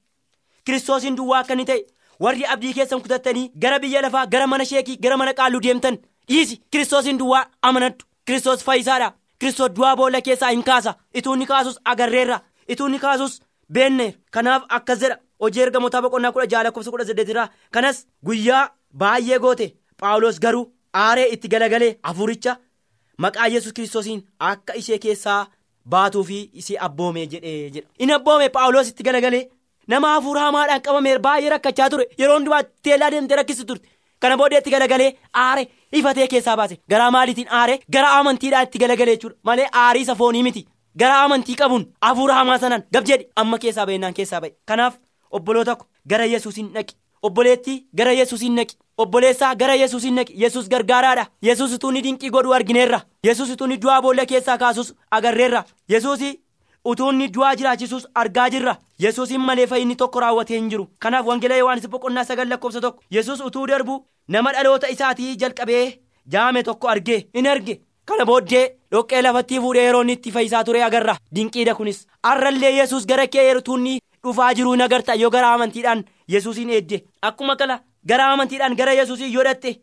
kiristoosiin 0.64 1.16
duwwaa 1.16 1.38
akka 1.40 1.53
inni 1.53 1.64
ta'e 1.64 1.87
warri 2.20 2.44
abdii 2.44 2.72
keessan 2.74 3.00
kutattanii 3.00 3.48
gara 3.57 3.79
biyya 3.79 4.03
lafaa 4.03 4.26
gara 4.26 4.46
mana 4.46 4.64
sheekii 4.64 4.96
gara 4.96 5.16
mana 5.16 5.33
qaalluu 5.35 5.61
deemtan 5.61 5.96
dhiisi 6.30 6.56
kiristoosiin 6.70 7.18
duwwaa 7.18 7.46
amanadhu 7.62 8.04
kiristoos 8.26 8.64
fayyisaadha. 8.64 9.12
Kiristoos 9.38 9.70
du'aa 9.76 9.96
boolla 9.96 10.20
keessaa 10.20 10.50
hin 10.50 10.62
kaasa. 10.62 10.94
Ituu 11.14 11.34
inni 11.34 11.46
kaasus 11.46 11.78
agarreerra. 11.84 12.40
Ituu 12.68 12.86
inni 12.86 12.98
kaasus 12.98 13.40
beenne 13.72 14.06
kanaaf 14.30 14.62
akkas 14.68 15.00
jedha. 15.00 15.16
Hojii 15.40 15.62
ergamootaa 15.66 16.02
boqonnaa 16.02 16.32
kudha 16.32 16.46
jaha 16.52 16.62
lakkoofsa 16.64 16.90
kudha 16.90 17.04
saddeet 17.10 17.28
irraa. 17.34 17.48
Kanas 17.70 18.06
guyyaa 18.26 18.64
baay'ee 19.02 19.38
goote. 19.38 19.66
Phaawulos 20.00 20.40
garuu 20.40 20.66
aaree 21.04 21.28
itti 21.34 21.48
galagalee 21.48 21.94
hafuuricha 22.02 22.56
maqaa 23.18 23.46
yesus 23.54 23.72
kiristoosiin 23.72 24.20
akka 24.50 24.74
ishee 24.80 24.98
keessaa 24.98 25.46
baatuu 25.94 26.24
fi 26.24 26.38
isee 26.62 26.76
abboome 26.86 27.26
jedhee 27.26 27.70
jedha. 27.70 27.88
In 27.98 28.10
abboome 28.16 28.48
phaawulos 28.54 28.88
itti 28.92 29.02
galagalee 29.08 29.48
nama 29.88 30.12
hafuura 30.14 30.40
hamaadhaan 30.46 30.82
qabame 30.82 31.18
baay'ee 31.18 31.50
rakkachaa 31.54 31.88
ture. 31.90 32.06
Yeroo 32.18 32.36
hundumaa 32.36 32.62
teellaa 32.82 33.10
deemtee 33.10 33.36
rakkisi 33.36 33.64
turte 33.64 33.88
kana 34.20 34.37
booddeetti 34.37 34.70
galagalee 34.70 35.12
aare 35.35 35.68
ifatee 35.92 36.26
keessaa 36.28 36.56
baase. 36.56 36.78
Garaa 36.90 37.11
maaliitiin 37.11 37.48
aare? 37.50 37.78
Gara 37.92 38.11
amantiidhaan 38.18 38.64
itti 38.66 38.78
galagalee 38.78 39.16
jechuudha. 39.16 39.37
Malee 39.42 39.68
aarii 39.72 40.02
isa 40.02 40.14
foonii 40.14 40.42
miti. 40.42 40.66
Gara 40.98 41.22
amantii 41.24 41.54
qabuun 41.56 41.87
hafuura 42.00 42.35
hamaa 42.35 42.59
sanaan 42.59 42.83
gab 42.92 43.04
jedhi. 43.06 43.26
Amma 43.37 43.59
keessaa 43.59 43.87
ba'innaan 43.87 44.14
keessaa 44.14 44.40
ba'e. 44.40 44.52
Kanaaf 44.66 44.94
obboloota 45.30 45.76
ko 45.76 45.87
gara 46.09 46.24
yesuusin 46.26 46.68
dhaqi 46.74 46.94
obboleettii 47.22 47.78
gara 47.96 48.12
yesuusin 48.12 48.56
dhaqi 48.56 48.76
obboleessaa 48.98 49.54
gara 49.54 49.74
yesuusin 49.74 50.16
dhaqi 50.16 50.35
yesus 50.42 50.68
gargaaraadha. 50.68 51.26
Yesus 51.42 51.72
utuu 51.74 51.90
ni 51.90 52.02
dinqii 52.04 52.30
godhu 52.30 52.52
argineerra. 52.52 53.00
Yesus 53.26 53.50
utuu 53.50 53.66
ni 53.66 53.76
du'aa 53.83 54.02
boolla 54.02 54.26
keessaa 54.26 54.59
kaasus 54.59 54.94
agarreerra. 55.11 55.64
Yesuus 55.88 56.20
utuu 56.84 57.10
inni 57.12 57.28
du'aa 57.34 57.54
jiraachisus 57.56 58.06
argaa 58.14 58.48
jirra. 58.50 58.76
Yesuusin 59.02 59.40
malee 59.40 59.66
fayyinni 59.66 59.96
tokko 59.96 60.20
raawwatee 60.20 60.56
hin 60.58 60.70
jiru. 60.70 60.86
Kanaaf 60.98 61.26
wangeela 61.26 61.56
yohaanis 61.56 61.88
boqonnaa 61.88 62.24
sagal 62.24 62.48
lakkoofsa 62.48 62.80
tokko 62.80 63.02
yesus 63.10 63.40
utuu 63.40 63.66
darbu 63.66 64.04
nama 64.28 64.52
dhaloota 64.52 64.88
isaatii 64.94 65.36
jalqabee 65.36 65.98
jaame 66.32 66.62
tokko 66.62 66.88
argee 66.88 67.26
in 67.34 67.46
arge. 67.46 67.80
Kana 68.04 68.24
booddee 68.26 68.64
dhoqqee 68.92 69.22
lafattii 69.22 69.60
fuudhee 69.60 69.84
yeroo 69.84 70.02
inni 70.02 70.12
itti 70.18 70.30
fayyisaa 70.32 70.64
ture 70.64 70.82
agarra. 70.84 71.16
Dinqiidha 71.34 71.74
kunis. 71.74 72.06
Arrallee 72.22 72.72
yesus 72.76 73.06
gara 73.06 73.26
kee 73.26 73.44
yertuunni 73.48 73.98
dhufaa 74.24 74.54
jiruu 74.54 74.74
in 74.74 74.80
agarta. 74.82 75.14
Yoo 75.14 75.30
gara 75.30 75.52
amantiidhaan 75.54 76.04
yesuusin 76.28 76.70
eedde 76.70 77.04
akkuma 77.22 77.56
kala 77.56 77.80
gara 78.06 78.32
amantiidhaan 78.32 78.76
gara 78.76 78.92
yesuusin 78.92 79.32
yoo 79.32 79.44
dhatte 79.44 79.76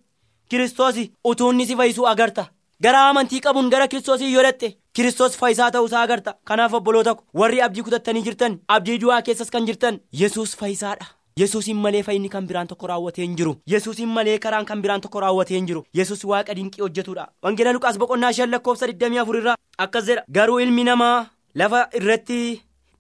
kiristoos 0.50 0.96
utuu 1.24 1.52
inni 1.52 1.66
si 1.68 1.76
fayyisuu 1.76 2.06
agarta 2.08 2.46
gara 2.82 3.02
amantii 3.10 3.40
qabuun 3.42 3.70
gara 3.74 3.88
kiristoosii 3.88 4.32
yoo 4.34 4.44
dhatte 4.46 4.70
kiristoos 4.94 5.38
fayyisaa 5.38 5.72
ta'uusaa 5.72 6.02
agarta. 6.08 6.34
Kanaaf 6.46 6.74
obboloota 6.74 7.16
ko 7.16 7.24
warri 7.34 7.62
abdii 7.62 7.84
kutattanii 7.88 8.24
jirtan 8.28 8.60
abdii 8.68 8.98
du'aa 9.04 9.22
keessas 9.22 9.50
kan 9.52 9.66
jirtan 9.70 10.00
yesus 10.22 10.56
fayyisaadha. 10.62 11.06
Yesuusin 11.40 11.76
malee 11.78 12.04
fayyinni 12.04 12.30
kan 12.34 12.48
biraan 12.50 12.68
tokko 12.68 12.88
raawwatee 12.88 13.26
hin 13.26 13.36
jiru. 13.38 13.56
Yesuusin 13.74 14.08
malee 14.10 14.38
karaan 14.46 14.66
kan 14.66 14.82
biraan 14.82 15.02
tokko 15.02 15.20
raawwatee 15.22 15.58
hin 15.58 15.68
jiru. 15.68 15.84
Yesus 15.94 16.24
waaqa 16.26 16.56
dinqii 16.60 16.82
hojjetudha 16.82 17.28
wangeela 17.44 17.74
luqaas 17.74 17.98
boqonnaa 18.04 18.32
shan 18.34 18.50
lakkoofsa 18.52 18.88
24 18.88 19.38
irraa 19.42 19.56
akkas 19.78 20.06
jedha. 20.08 20.24
Garuu 20.32 20.60
ilmi 20.60 20.84
namaa 20.84 21.26
lafa 21.56 21.84
irratti 22.00 22.40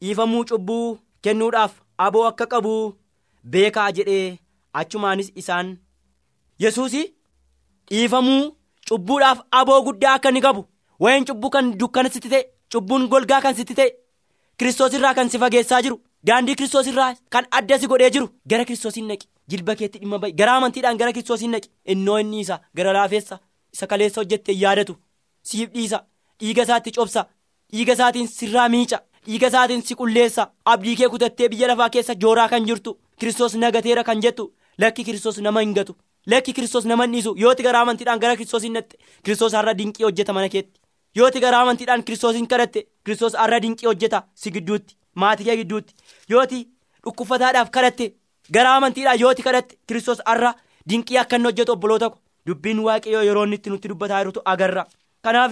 dhiifamuu 0.01 0.43
cubbuu 0.51 0.97
kennuudhaaf 1.21 1.71
aboo 1.97 2.25
akka 2.27 2.45
qabu 2.53 2.75
beekaa 3.55 3.91
jedhee 3.91 4.37
achumaanis 4.73 5.31
isaan 5.35 5.77
yesuusi 6.65 7.03
dhiifamuu 7.89 8.43
cubbuudhaaf 8.89 9.39
aboo 9.51 9.81
guddaa 9.87 10.13
akka 10.17 10.29
inni 10.29 10.41
qabu. 10.41 10.65
Wayin 10.99 11.25
cubbuu 11.25 11.49
kan 11.49 11.71
dukkana 11.79 12.09
sitti 12.09 12.29
ta'e 12.29 12.43
cubbuun 12.71 13.07
golgaa 13.07 13.41
kan 13.41 13.55
sitti 13.55 13.75
ta'e 13.75 13.89
kiristoos 14.57 14.93
irraa 14.97 15.13
kan 15.13 15.29
si 15.29 15.37
fageessaa 15.39 15.81
jiru 15.85 15.97
daandii 16.27 16.55
kiristoos 16.55 16.87
irraa 16.91 17.13
kan 17.29 17.45
adda 17.51 17.77
si 17.79 17.87
godhee 17.87 18.09
jiru 18.15 18.27
gara 18.49 18.65
kiristoosiin 18.65 19.07
naqi. 19.07 19.27
Jilba 19.49 19.75
keetti 19.75 19.99
dhimma 19.99 20.17
ba'i. 20.19 20.33
Gara 20.39 20.55
amantiidhaan 20.57 20.97
gara 20.97 21.11
kiristoosiin 21.13 21.51
naqi. 21.51 21.69
Innoo 21.85 22.17
inni 22.19 22.39
isa 22.39 22.59
gara 22.75 22.93
laafeessa 22.93 23.39
isa 23.73 23.87
kaleessa 23.87 24.21
hojjette 24.21 24.51
yaadatu. 24.63 24.95
Siif 25.43 25.69
dhiisa. 25.73 25.99
Dhiiga 26.39 26.63
isaatti 26.63 26.91
cobsa. 26.91 27.25
Dhiiga 27.71 27.93
isaatiin 27.93 28.27
sirraa 28.27 28.67
miica. 28.69 28.99
Dhiiga 29.25 29.47
isaatiin 29.47 29.81
si 29.81 29.95
qulleessa. 29.95 30.47
Abdii 30.65 30.95
kee 30.95 31.09
kutattee 31.13 31.49
biyya 31.49 31.67
lafaa 31.67 31.89
keessa 31.89 32.13
jooraa 32.15 32.49
kan 32.49 32.65
jirtu. 32.67 32.97
Kiristoos 33.19 33.55
nagateera 33.55 34.03
kan 34.03 34.21
jettu. 34.21 34.51
Lakki 34.77 35.03
kiristoos 35.03 35.37
nama 35.41 35.61
hin 35.61 35.73
gatu 35.73 35.95
lakki 36.33 36.53
kiristoos 36.53 36.85
nama 36.85 37.03
hin 37.07 37.13
dhiisu 37.15 37.33
yooti 37.43 37.63
gara 37.63 37.79
amantiidhaan 37.85 38.19
gara 38.19 38.35
kiristoosiin 38.35 38.73
natte 38.77 38.97
kiristoos 39.23 39.53
har'a 39.53 39.73
dinqii 39.77 40.03
hojjeta 40.05 40.33
mana 40.33 40.49
keetti. 40.49 40.79
Yooti 41.15 41.39
gara 41.39 41.59
amantiidhaan 41.61 42.03
kiristoosiin 42.03 42.47
kadhatte 42.47 42.83
kiristoos 43.05 43.33
har'a 43.41 43.59
dinqii 43.61 43.87
hojjeta 43.89 44.23
si 44.35 44.51
gidduutti 44.51 44.95
maatii 45.15 45.45
kee 45.45 45.55
gidduutti. 45.61 45.93
Yooti 46.29 46.59
dhukkubsataadhaaf 47.03 47.69
kadhatte 47.71 48.09
gara 48.53 48.75
amantiidhaan 48.75 49.19
yooti 49.19 49.43
kadhatte 49.43 49.77
kiristoos 49.87 50.21
har'a 50.25 50.53
dinqii 50.89 51.17
akka 51.23 51.35
inni 51.35 51.47
hojjetu 51.51 51.71
obboloota 51.77 52.09
ko. 52.09 52.17
Dubbiin 52.47 52.79
waaqayyoo 52.87 53.23
yeroo 53.27 53.43
inni 53.45 53.59
nutti 53.67 53.89
dubbataa 53.89 54.19
jirutu 54.21 54.41
agarra. 54.45 54.85
Kanaaf 55.23 55.51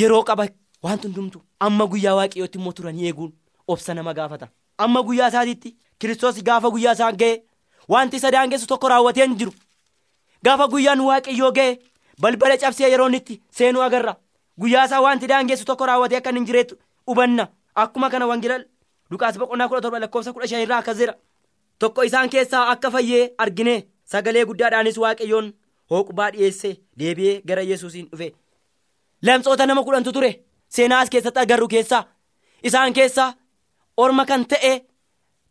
yeroo 0.00 0.22
qaba 0.24 0.46
wanti 0.82 1.06
hundumtu 1.08 1.42
amma 1.60 1.86
guyyaa 1.86 2.14
waaqayyootti 2.20 2.58
immoo 2.58 2.72
turanii 2.72 3.06
eeguun 3.08 3.32
obsa 3.68 3.94
nama 3.94 4.14
gaafata. 4.14 4.48
Amma 4.78 5.02
guyyaa 5.02 5.28
isaatiitti 5.28 5.76
kiristoos 5.98 6.42
gaafa 6.44 6.70
guyyaa 6.70 6.92
isaa 6.92 7.12
ga'e 7.12 7.42
wanti 7.88 8.16
isa 8.16 8.30
daangessu 8.32 8.66
tokko 8.66 8.88
raawwatee 8.88 9.26
hin 9.26 9.36
jiru 9.42 9.52
gaafa 10.44 10.68
guyyaan 10.68 11.00
waaqayyoo 11.00 11.52
ga'e 11.52 11.78
balbala 12.20 12.56
cabsee 12.58 12.90
yeroo 12.90 13.08
itti 13.10 13.40
seenuu 13.50 13.82
agarra. 13.82 14.16
Guyyaa 14.60 14.84
isaa 14.84 15.00
wanti 15.02 15.26
daangessu 15.28 15.64
tokko 15.64 15.86
raawwatee 15.86 16.16
akka 16.18 16.30
hin 16.32 16.46
jireettu 16.46 16.76
hubanna. 17.06 17.48
Akkuma 17.74 18.10
kana 18.10 18.26
wangeela 18.26 18.58
luqaas 19.10 19.38
boqonnaa 19.38 19.68
kudha 19.68 19.80
torba 19.80 19.98
lakkoofsa 20.00 20.32
kudha 20.32 20.46
shan 20.48 20.60
irraa 20.62 20.78
akkas 20.78 20.98
jedha 20.98 21.14
tokko 21.78 22.02
isaan 22.02 22.28
keessaa 22.30 22.68
akka 22.70 22.90
fayyee 22.90 23.30
argine 23.38 23.74
sagalee 24.04 24.44
guddaadhaanis 24.44 24.98
waaqayyoon 24.98 25.52
hooqubaa 25.90 26.30
dhiyeesse 26.32 26.76
deebi'ee 26.98 27.40
gara 27.46 27.62
yesuusiin 27.62 28.08
dhufe. 28.12 28.32
Lamxoota 29.22 29.66
nama 29.66 29.82
kudhantu 29.84 30.12
ture 30.12 30.30
seenaas 30.68 31.10
keessatti 31.10 31.40
agarru 31.40 31.68
keessaa. 31.68 32.04
Isaan 32.62 32.92
keessaa 32.92 33.32
orma 33.96 34.24
kan 34.26 34.44
ta'e 34.46 34.72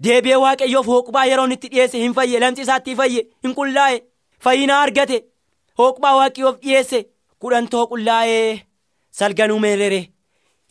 deebi'ee 0.03 0.37
waaqayyoof 0.43 0.87
hooqubaa 0.87 1.25
yeroo 1.25 1.47
itti 1.57 1.67
dhiyeesse 1.71 1.97
hin 1.97 2.13
fayye 2.13 2.39
lamxi 2.39 2.61
isaatti 2.61 2.95
fayye 2.95 3.27
hin 3.43 3.55
qullaa'e 3.55 4.01
fayyinaa 4.43 4.81
argate. 4.81 5.17
Hooqubaa 5.77 6.15
waaqayyoof 6.19 6.57
dhiyeesse. 6.61 7.05
Kudhantoo 7.39 7.87
qullaa'ee 7.91 8.59
salganuu 9.11 9.59
meerere. 9.59 10.01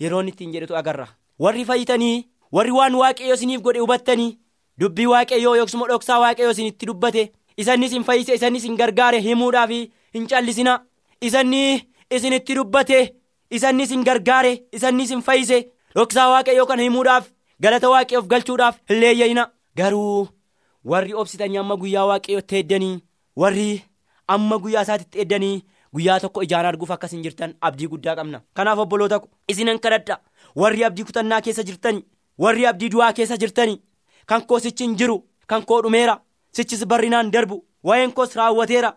Yeroo 0.01 0.23
ittiin 0.23 0.53
jedhetu 0.53 0.77
agarra. 0.77 1.07
Warri 1.39 1.65
fayyitanii 1.65 2.27
warri 2.53 2.71
waan 2.73 2.95
waaqayyoo 2.95 3.35
isiniif 3.35 3.61
godhe 3.63 3.81
hubattanii 3.81 4.39
dubbii 4.81 5.07
waaqayyoo 5.13 5.55
yookiis 5.57 5.89
dhoksaa 5.89 6.21
waaqayyoo 6.21 6.51
isinitti 6.57 6.87
dubbate. 6.87 7.33
Isannis 7.57 7.93
hin 7.93 8.05
fayyise 8.05 8.35
isannis 8.35 8.63
hin 8.65 8.77
gargaare 8.77 9.21
himuudhaaf 9.21 9.71
hin 10.15 10.27
callisina. 10.29 10.81
Isanni 11.21 11.83
isinitti 12.11 12.55
dubbate 12.55 13.15
isannis 13.51 13.91
hin 13.91 14.05
gargaare 14.05 14.53
isannis 14.73 15.11
hin 15.11 15.23
fayyise. 15.23 15.59
Dhoksaa 15.95 16.29
waaqayyoo 16.31 16.67
kana 16.67 16.83
himuudhaaf 16.83 17.27
galata 17.61 17.91
waaqayyoof 17.91 18.27
galchuudhaaf 18.27 18.77
hin 18.89 19.01
leeyya'ina 19.01 19.45
garuu 19.77 20.29
warri 20.85 21.15
obsitanii 21.15 21.59
amma 21.63 21.77
guyyaa 21.77 22.07
waaqayyootti 22.11 22.57
eeddanii 22.57 23.01
warri 23.42 23.83
amma 24.35 24.59
guyyaa 24.64 24.83
isaatitti 24.87 25.18
eeddanii 25.22 25.62
guyyaa 25.94 26.20
tokko 26.20 26.42
ijaan 26.46 26.66
arguuf 26.70 26.90
akkas 26.96 27.12
hin 27.16 27.22
jirtan 27.26 27.55
abdii 27.61 27.88
guddaa 27.92 28.14
qabna. 28.16 28.40
Kanaaf 28.55 28.79
obboloota 28.85 29.20
isinan 29.48 29.79
kadhadha. 29.79 30.18
Warri 30.57 30.85
abdii 30.85 31.05
kutannaa 31.05 31.40
keessa 31.40 31.62
jirtani 31.68 32.05
warri 32.38 32.66
abdii 32.66 32.88
du'aa 32.94 33.12
keessa 33.12 33.37
jirtani 33.42 33.81
kan 34.26 34.42
koo 34.46 34.59
sichi 34.61 34.85
hin 34.85 34.96
jiru 34.96 35.16
kan 35.46 35.64
koo 35.64 35.81
dhumeera 35.83 36.18
sichis 36.53 36.85
barrinaan 36.87 37.31
darbu 37.33 37.64
waa'een 37.85 38.12
koos 38.12 38.35
raawwateera. 38.37 38.92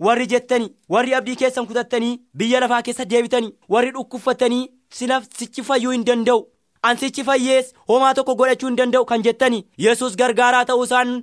Warri 0.00 0.26
jettani 0.32 0.68
warri 0.88 1.14
abdii 1.14 1.36
keessan 1.42 1.66
kutattanii 1.66 2.20
biyya 2.36 2.60
lafaa 2.60 2.82
keessa 2.82 3.04
deebitanii 3.10 3.54
warri 3.68 3.90
dhukkubfatanii 3.94 4.66
silaf 4.98 5.24
sichi 5.38 5.62
fayyuu 5.62 5.92
hin 5.92 6.04
danda'u. 6.06 6.42
An 6.82 6.96
sichi 6.98 7.24
fayyees 7.24 7.72
homaa 7.88 8.14
tokko 8.14 8.34
godhachuu 8.36 8.68
hin 8.68 8.76
danda'u 8.80 9.04
kan 9.04 9.22
jettani 9.28 9.62
yesus 9.84 10.16
gargaaraa 10.16 10.64
ta'uu 10.64 10.84
isaan 10.84 11.14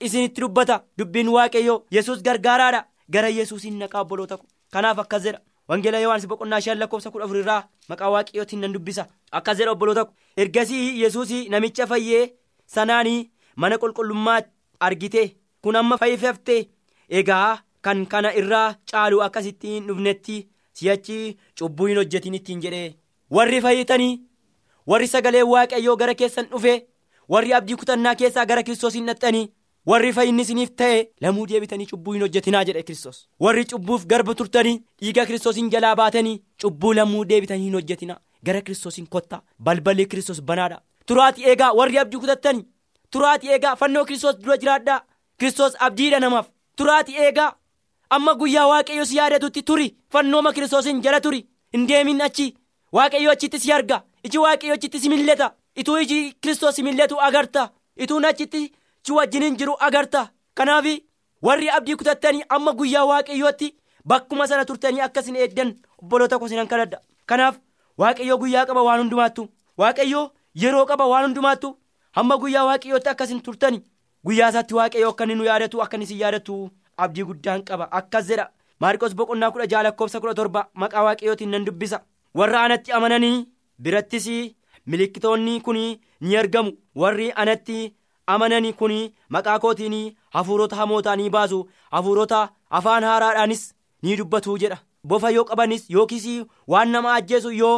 isinitti 0.00 0.40
dubbata. 0.40 0.82
Dubbiin 0.98 1.28
waaqayyoo 1.28 1.84
yesus 1.90 2.22
gargaaraadha. 2.22 2.84
Gara 3.10 3.28
yesuusin 3.28 3.78
naqaa 3.78 4.00
obboloota 4.04 4.38
kanaaf 4.72 4.98
akkas 4.98 5.22
jedha 5.24 5.40
wangeela 5.68 5.98
yohaanis 6.00 6.26
boqonnaa 6.30 6.60
shan 6.60 6.78
lakkoofsa 6.78 7.10
kudha 7.10 7.24
afur 7.24 7.36
irraa 7.40 7.62
maqaa 7.88 8.10
waaqayyootiin 8.14 8.60
nan 8.60 8.72
dubbisa. 8.74 9.06
Akkas 9.32 9.58
jedha 9.58 9.70
obboloota 9.72 10.06
ergasii 10.36 11.00
yesuus 11.02 11.30
namicha 11.50 11.86
fayyee 11.86 12.32
sanaanii 12.66 13.30
mana 13.56 13.78
qulqullummaa 13.78 14.40
argite. 14.80 15.36
Kun 15.62 15.76
amma 15.76 15.98
fayyifatte 15.98 16.68
egaa 17.08 17.58
kan 17.82 18.06
kana 18.06 18.32
irraa 18.34 18.74
caalu 18.90 19.22
akkasittiin 19.22 19.86
dhufnetti 19.88 20.36
si'achi 20.72 21.36
cubbuu 21.58 21.86
hin 21.86 21.96
hojjetin 21.96 22.34
ittiin 22.34 22.60
jedhee. 22.62 22.94
Warri 23.30 23.60
fayyitanii 23.60 24.20
warri 24.86 25.06
sagalee 25.08 25.42
waaqayyoo 25.52 25.96
gara 25.96 26.14
keessan 26.14 26.46
dhufe 26.52 26.86
warri 27.28 27.52
abdii 27.54 27.76
kutannaa 27.82 28.14
keessaa 28.14 28.46
gara 28.46 28.62
kiristoos 28.62 28.94
hin 28.94 29.06
warri 29.86 30.12
fayyinni 30.12 30.42
isiniif 30.42 30.70
ta'e 30.76 30.98
lamuu 31.20 31.46
deebitanii 31.50 31.86
cubbuu 31.92 32.12
hin 32.16 32.22
hojjetinaa 32.22 32.64
jedhe 32.64 32.82
kiristoos. 32.82 33.28
Warri 33.40 33.64
cubbuuf 33.64 34.06
garba 34.06 34.34
turtanii 34.34 34.82
dhiiga 35.02 35.26
kiristoosiin 35.26 35.70
jalaa 35.70 35.94
baatanii 35.96 36.40
cubbuu 36.62 36.92
lamuu 36.94 37.24
deebitanii 37.28 37.64
hin 37.64 37.74
hojjetinaa. 37.78 38.18
Gara 38.44 38.60
kiristoosiin 38.60 39.06
kottaa 39.08 39.42
balballi 39.58 40.06
kiristoos 40.06 40.42
banaadha. 40.42 40.80
Turaati 41.06 41.44
eegaa 41.44 41.72
warri 41.72 41.98
abdii 41.98 42.18
kutattanii 42.20 42.66
turaati 43.10 43.48
eegaa 43.48 43.76
fannoo 43.76 44.04
kiristoos 44.04 44.36
dura 44.44 44.56
jiraadhaa. 44.56 45.00
Kiristoos 45.38 45.76
abdiidha 45.78 46.20
namaaf. 46.20 46.46
Turaati 46.76 47.16
eegaa 47.16 47.52
amma 48.10 48.34
guyyaa 48.34 48.66
waaqayyo 48.68 49.04
si 49.04 49.16
yaadatutti 49.16 49.62
turi 49.62 49.94
fannooma 50.12 50.52
kiristoosiin 50.52 51.00
jala 51.02 51.20
turi. 51.20 51.46
Hin 51.72 51.86
deemin 51.88 52.20
achi. 52.22 52.54
Waaqayyo 52.92 53.30
achitti 53.30 53.58
si 53.60 53.72
arga. 53.72 54.02
Iji 54.24 54.38
waaqayyo 54.38 54.74
achitti 54.74 55.00
si 55.00 55.08
milleta. 55.08 55.52
Ituu 55.76 55.98
iji 55.98 56.32
kiristoos 56.40 56.74
si 56.76 56.82
milletu 56.82 57.20
agarta. 57.20 57.70
Ituun 57.96 58.24
achitti 58.24 58.72
si 59.06 59.12
wajjiniin 59.12 59.56
jiru 59.56 59.74
agarta. 59.80 60.30
Kanaaf 60.54 60.84
warri 61.42 61.68
abdii 61.70 61.96
kutattanii 61.96 62.44
amma 62.48 62.72
guyyaa 62.72 63.04
waaqayyootti 63.06 63.74
bakkuma 64.04 64.46
sana 64.46 64.64
turtanii 64.64 65.00
akkasin 65.00 65.36
eeddan 65.36 65.74
obboloota 66.02 66.38
koo 66.38 66.48
sinan 66.48 66.68
kadhadha. 66.68 67.00
Kanaaf 67.26 67.56
waaqayyo 67.98 68.38
guyyaa 68.38 68.66
qaba 68.66 68.82
waan 68.82 69.00
hundumaattu. 69.00 69.48
Waaqayyo 69.78 70.30
yeroo 70.54 70.86
qaba 70.86 71.06
waan 71.06 71.24
hundumaattu. 71.24 71.76
Hamma 72.12 72.36
guyyaa 72.38 72.64
waaqayyootti 72.64 73.08
akkasin 73.08 73.42
turtani 73.42 73.82
guyyaa 74.24 74.48
isaatti 74.50 74.74
waaqayyo 74.74 75.08
akka 75.10 75.26
nu 75.26 75.44
yaadatu 75.44 75.82
akka 75.82 76.06
si 76.06 76.20
yaadatu 76.20 76.70
abdii 76.96 77.24
guddaan 77.24 77.62
qaba. 77.64 77.88
Akkas 77.90 78.26
jedha. 78.28 78.50
Maarqos 78.80 79.14
boqonnaa 79.14 79.50
kudha 79.50 79.66
jaha 79.66 79.82
lakkoofsa 79.82 80.20
kudha 80.20 80.34
torba 80.34 80.68
maqaa 80.74 81.04
waaqayyootiin 81.04 81.50
nan 81.50 81.64
dubbisa. 81.64 82.00
Warra 82.34 82.62
anatti 82.64 82.92
amananii 82.92 83.46
birattis 83.78 84.28
milikkitoonni 84.86 85.60
kun 85.60 85.76
ni 86.20 86.36
argamu. 86.36 86.72
Warri 86.94 87.32
anatti 87.36 87.94
amananii 88.34 88.72
kun 88.80 88.94
maqaa 89.36 89.58
kootiin 89.64 89.96
hafuurota 90.36 90.76
hamootaa 90.80 91.16
ni 91.16 91.30
baasu 91.36 91.60
hafuurota 91.90 92.40
afaan 92.78 93.04
haaraadhaanis 93.10 93.62
ni 94.02 94.16
dubbatu 94.18 94.56
jedha. 94.62 94.78
Bofa 95.06 95.30
yoo 95.30 95.44
qabanis 95.50 95.84
yookiis 95.90 96.26
waan 96.68 96.88
nama 96.92 97.14
ajjeesu 97.18 97.50
yoo 97.60 97.76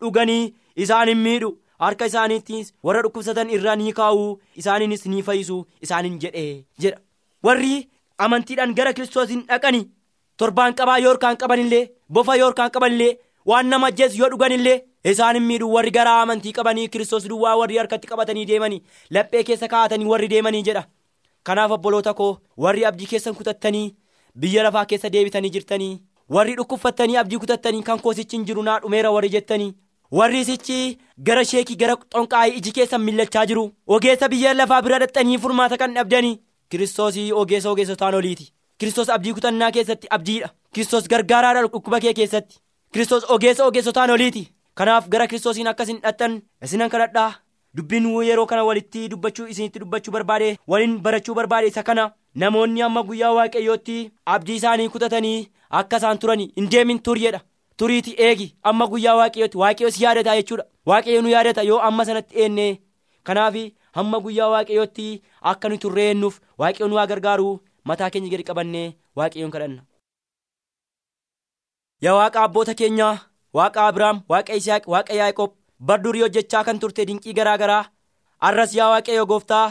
dhuganii 0.00 0.54
isaan 0.84 1.08
hin 1.08 1.18
miidhu 1.26 1.50
harka 1.84 2.06
isaaniittis 2.10 2.72
warra 2.88 3.02
dhukkubsatan 3.04 3.50
irraa 3.56 3.76
ni 3.76 3.92
kaa'u 3.98 4.24
isaaniinis 4.62 5.06
ni 5.06 5.22
fayyisu 5.28 5.58
isaaniin 5.86 6.18
jedhee 6.24 6.64
jedha. 6.82 6.98
Warri 7.44 7.88
amantiidhaan 8.18 8.74
gara 8.74 8.92
kiristoosiin 8.92 9.44
dhaqanii 9.48 9.84
torbaan 10.36 10.74
qabaa 10.80 10.98
yoorkaan 11.04 11.36
qabanillee 11.42 11.84
bofa 12.12 12.36
yoorkaan 12.42 12.70
qabanillee 12.76 13.12
waan 13.50 13.66
nama 13.74 13.86
ajjeesu 13.92 14.18
yoo 14.22 14.28
dhuganillee 14.34 14.76
isaan 15.12 15.36
hin 15.38 15.46
miidhu 15.48 15.68
warri 15.74 15.90
garaa 15.96 16.20
amantii 16.22 16.52
qabanii 16.58 16.88
kiristoos 16.88 17.28
duwwaa 17.28 17.56
warri 17.60 17.76
harkatti 17.80 18.08
qabatanii 18.12 18.44
deemanii 18.50 18.82
laphee 19.16 19.42
keessa 19.50 19.68
kaa'atanii 19.68 20.06
warri 20.12 20.28
deemanii 20.32 20.62
jedha. 20.68 20.84
Kanaaf 21.42 21.70
obboloota 21.76 22.14
koo 22.14 22.38
warri 22.56 22.84
abdii 22.90 23.06
keessan 23.12 23.34
kutattanii 23.40 23.94
biyya 24.40 24.62
lafaa 24.66 24.84
keessa 24.92 25.10
deebitanii 25.16 25.50
jirtanii 25.56 25.98
warri 26.36 26.54
dhukkubfattanii 26.60 27.16
abdii 27.22 27.38
kutattanii 27.42 27.82
kan 27.88 28.00
koosichi 28.06 28.36
hin 28.36 28.46
jiru 28.50 28.62
naa 28.68 28.78
dhumeera 28.84 29.10
warri 29.16 29.28
jettanii 29.36 29.74
warri 30.20 30.44
sichi 30.44 30.98
gara 31.28 31.44
sheekii 31.50 31.76
gara 31.84 31.96
xonqaa'ii 32.14 32.56
iji 32.62 32.72
keessan 32.78 33.00
millachaa 33.08 33.44
jiru 33.52 33.66
ogeessa 33.98 34.28
biyya 34.34 34.54
lafaa 34.56 34.82
bira 34.88 34.98
dhaxxanii 35.04 35.38
furmaata 35.44 35.76
kan 35.84 35.94
dhabdanii 36.00 36.38
kiristoosii 36.70 37.32
ogeessa 37.32 37.70
ogeessotaan 37.70 38.14
oliiti. 38.14 38.52
Kiristoos 38.78 39.08
abdii 39.14 39.32
kutannaa 39.34 39.70
keessatti 39.72 40.06
abdiidha. 40.10 40.48
Kiristoos 40.74 41.08
gargaaraadha 41.08 41.62
dhukkuba 41.66 42.00
kee 42.00 42.12
keessatti. 42.14 42.56
Kiristoos 42.92 43.24
ogeessa 43.30 43.64
ogeessotaan 43.66 44.10
oliiti 44.10 44.48
kanaaf 44.74 45.08
gara 45.08 45.26
kiristoosiin 45.26 45.66
akkasin 45.72 46.00
dhaxxan 46.04 46.42
isinan 46.62 46.90
kadhadhaa. 46.90 47.32
Dubbiin 47.76 48.06
yeroo 48.26 48.46
kana 48.46 48.64
walitti 48.64 49.08
dubbachuu 49.10 49.46
isinitti 49.46 49.78
dubbachuu 49.80 50.12
barbaade 50.12 50.58
waliin 50.66 51.00
barachuu 51.02 51.34
barbaade 51.34 51.66
isa 51.66 51.82
kana. 51.82 52.12
Namoonni 52.34 52.82
amma 52.82 53.02
guyyaa 53.02 53.32
waaqayyootti 53.34 54.12
abdii 54.26 54.56
isaanii 54.56 54.88
kutatanii 54.88 55.48
akka 55.70 55.96
isaan 55.96 56.18
turanii 56.18 56.52
hin 56.56 56.70
deemin 56.70 57.02
tur 57.02 57.18
jedha. 57.18 57.40
Turiiti 57.76 58.14
eegi 58.18 58.54
amma 58.62 58.86
guyyaa 58.86 59.16
waaqayyootti 59.20 59.58
waaqayyo 59.58 59.90
si 59.90 60.04
yaadata 60.04 60.36
jechuudha. 60.36 60.64
Waaqayyo 60.86 61.22
nu 61.22 61.28
yaadata 61.34 61.62
yoo 61.62 61.78
amma 61.88 62.04
sanatti 62.04 62.38
eenne 62.42 62.66
kanaaf 63.24 63.54
hamma 63.96 64.20
guyyaa 64.20 64.48
waaqayyootti 64.54 65.22
akka 65.50 65.68
nu 65.68 65.78
turreennuuf 65.82 66.40
waaqayyo 66.58 66.88
nu 66.88 66.96
haa 66.98 67.06
gargaaru 67.10 67.50
mataa 67.90 68.10
keenya 68.10 68.30
gadi 68.32 68.44
qabannee 68.48 68.88
waaqayyoon 69.16 69.52
kadhanna. 69.54 69.82
yaa 72.04 72.14
waaqa 72.18 72.42
abboota 72.46 72.74
keenyaa 72.80 73.14
waaqa 73.58 73.86
abiraam 73.88 74.20
waaqa 74.34 74.56
isaaq 74.60 74.88
waaqa 74.94 75.14
yaaqoob 75.20 75.52
bar 75.90 75.98
durii 76.04 76.22
hojjechaa 76.26 76.64
kan 76.68 76.78
turte 76.84 77.02
dinqii 77.10 77.34
garaa 77.40 77.56
garaa 77.62 77.82
arras 78.48 78.74
yaa 78.78 78.90
waaqayyo 78.94 79.26
gooftaa 79.32 79.66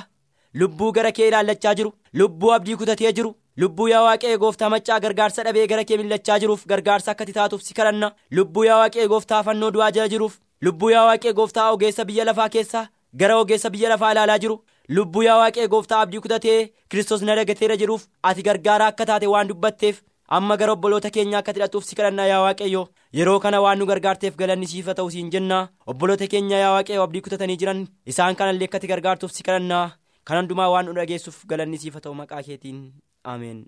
lubbuu 0.61 0.91
gara 0.97 1.11
kee 1.19 1.27
ilaallachaa 1.31 1.75
jiru 1.79 1.93
lubbuu 2.21 2.51
abdii 2.57 2.75
kutatee 2.81 3.13
jiru 3.19 3.31
lubbuu 3.63 3.87
yaa 3.93 4.03
waaqayyo 4.07 4.39
gooftaa 4.43 4.69
maccaa 4.73 4.99
gargaarsa 5.05 5.43
dhabee 5.47 5.67
gara 5.73 5.83
kee 5.89 5.97
millachaa 6.01 6.39
jiruuf 6.43 6.65
gargaarsa 6.73 7.11
akka 7.15 7.25
taatuuf 7.37 7.61
si 7.67 7.73
kadhanna 7.79 8.11
lubbuu 8.39 8.65
yaa 8.69 8.77
waaqayyo 8.83 9.09
gooftaa 9.15 9.43
fannoo 9.49 9.71
du'aa 9.77 9.91
jala 9.97 10.11
jiruuf 10.15 10.37
lubbuu 10.67 10.91
yaa 10.95 11.05
waaqayyo 11.09 11.33
gooftaa 11.41 11.71
ogeessa 11.77 12.05
biyya 12.11 12.25
lafaa 12.29 12.49
keessa 12.55 12.85
gara 13.23 13.37
ogeessa 13.43 13.69
biyya 13.75 13.89
lafaa 13.93 14.11
ilaalaa 14.15 14.37
jiru 14.45 14.57
lubbuu 14.97 15.23
yaa 15.27 15.37
waaqayyo 15.43 15.69
gooftaa 15.75 16.01
abdii 16.05 16.23
kutatee 16.25 16.59
kiristoos 16.89 17.21
na 17.29 17.35
dagateera 17.41 17.77
jiruuf 17.83 18.07
ati 18.31 18.45
gargaaraa 18.49 18.87
akka 18.93 19.05
taate 19.11 19.27
waan 19.33 19.47
dubbatteef 19.53 20.01
amma 20.27 20.57
gara 20.57 20.73
obboloota 20.75 21.09
keenyaa 21.15 21.39
akka 21.43 21.51
hidhatuuf 21.55 21.85
si 21.85 21.95
kadhannaa 21.95 22.25
yaa 22.31 22.41
waaqayyo? 22.45 22.83
Yeroo 23.19 23.39
kana 23.39 23.61
waan 23.61 23.77
nu 23.79 23.85
gargaarteef 23.85 24.35
galanni 24.37 24.67
siif 24.67 24.85
haa 24.85 24.93
ta'u 24.99 25.09
siin 25.15 25.31
jenna. 25.31 25.67
Obboloota 25.87 26.27
keenya 26.27 26.57
yaa 26.63 26.73
waaqayyo 26.77 27.03
abdii 27.03 27.21
kutatanii 27.27 27.57
jiran 27.65 27.85
isaan 28.05 28.35
kanallee 28.35 28.65
akka 28.71 28.77
ati 28.81 28.87
gargaartuuf 28.93 29.31
si 29.31 29.43
kadhannaa. 29.43 29.91
Kan 30.25 30.37
hundumaa 30.41 30.69
waan 30.75 30.85
nu 30.85 30.93
dhageessuuf 30.99 31.43
galanni 31.45 31.77
siif 31.77 31.93
haa 31.99 32.01
ta'u 32.07 32.13
maqaa 32.21 32.43
keetiin. 32.43 32.81
Ameen. 33.23 33.65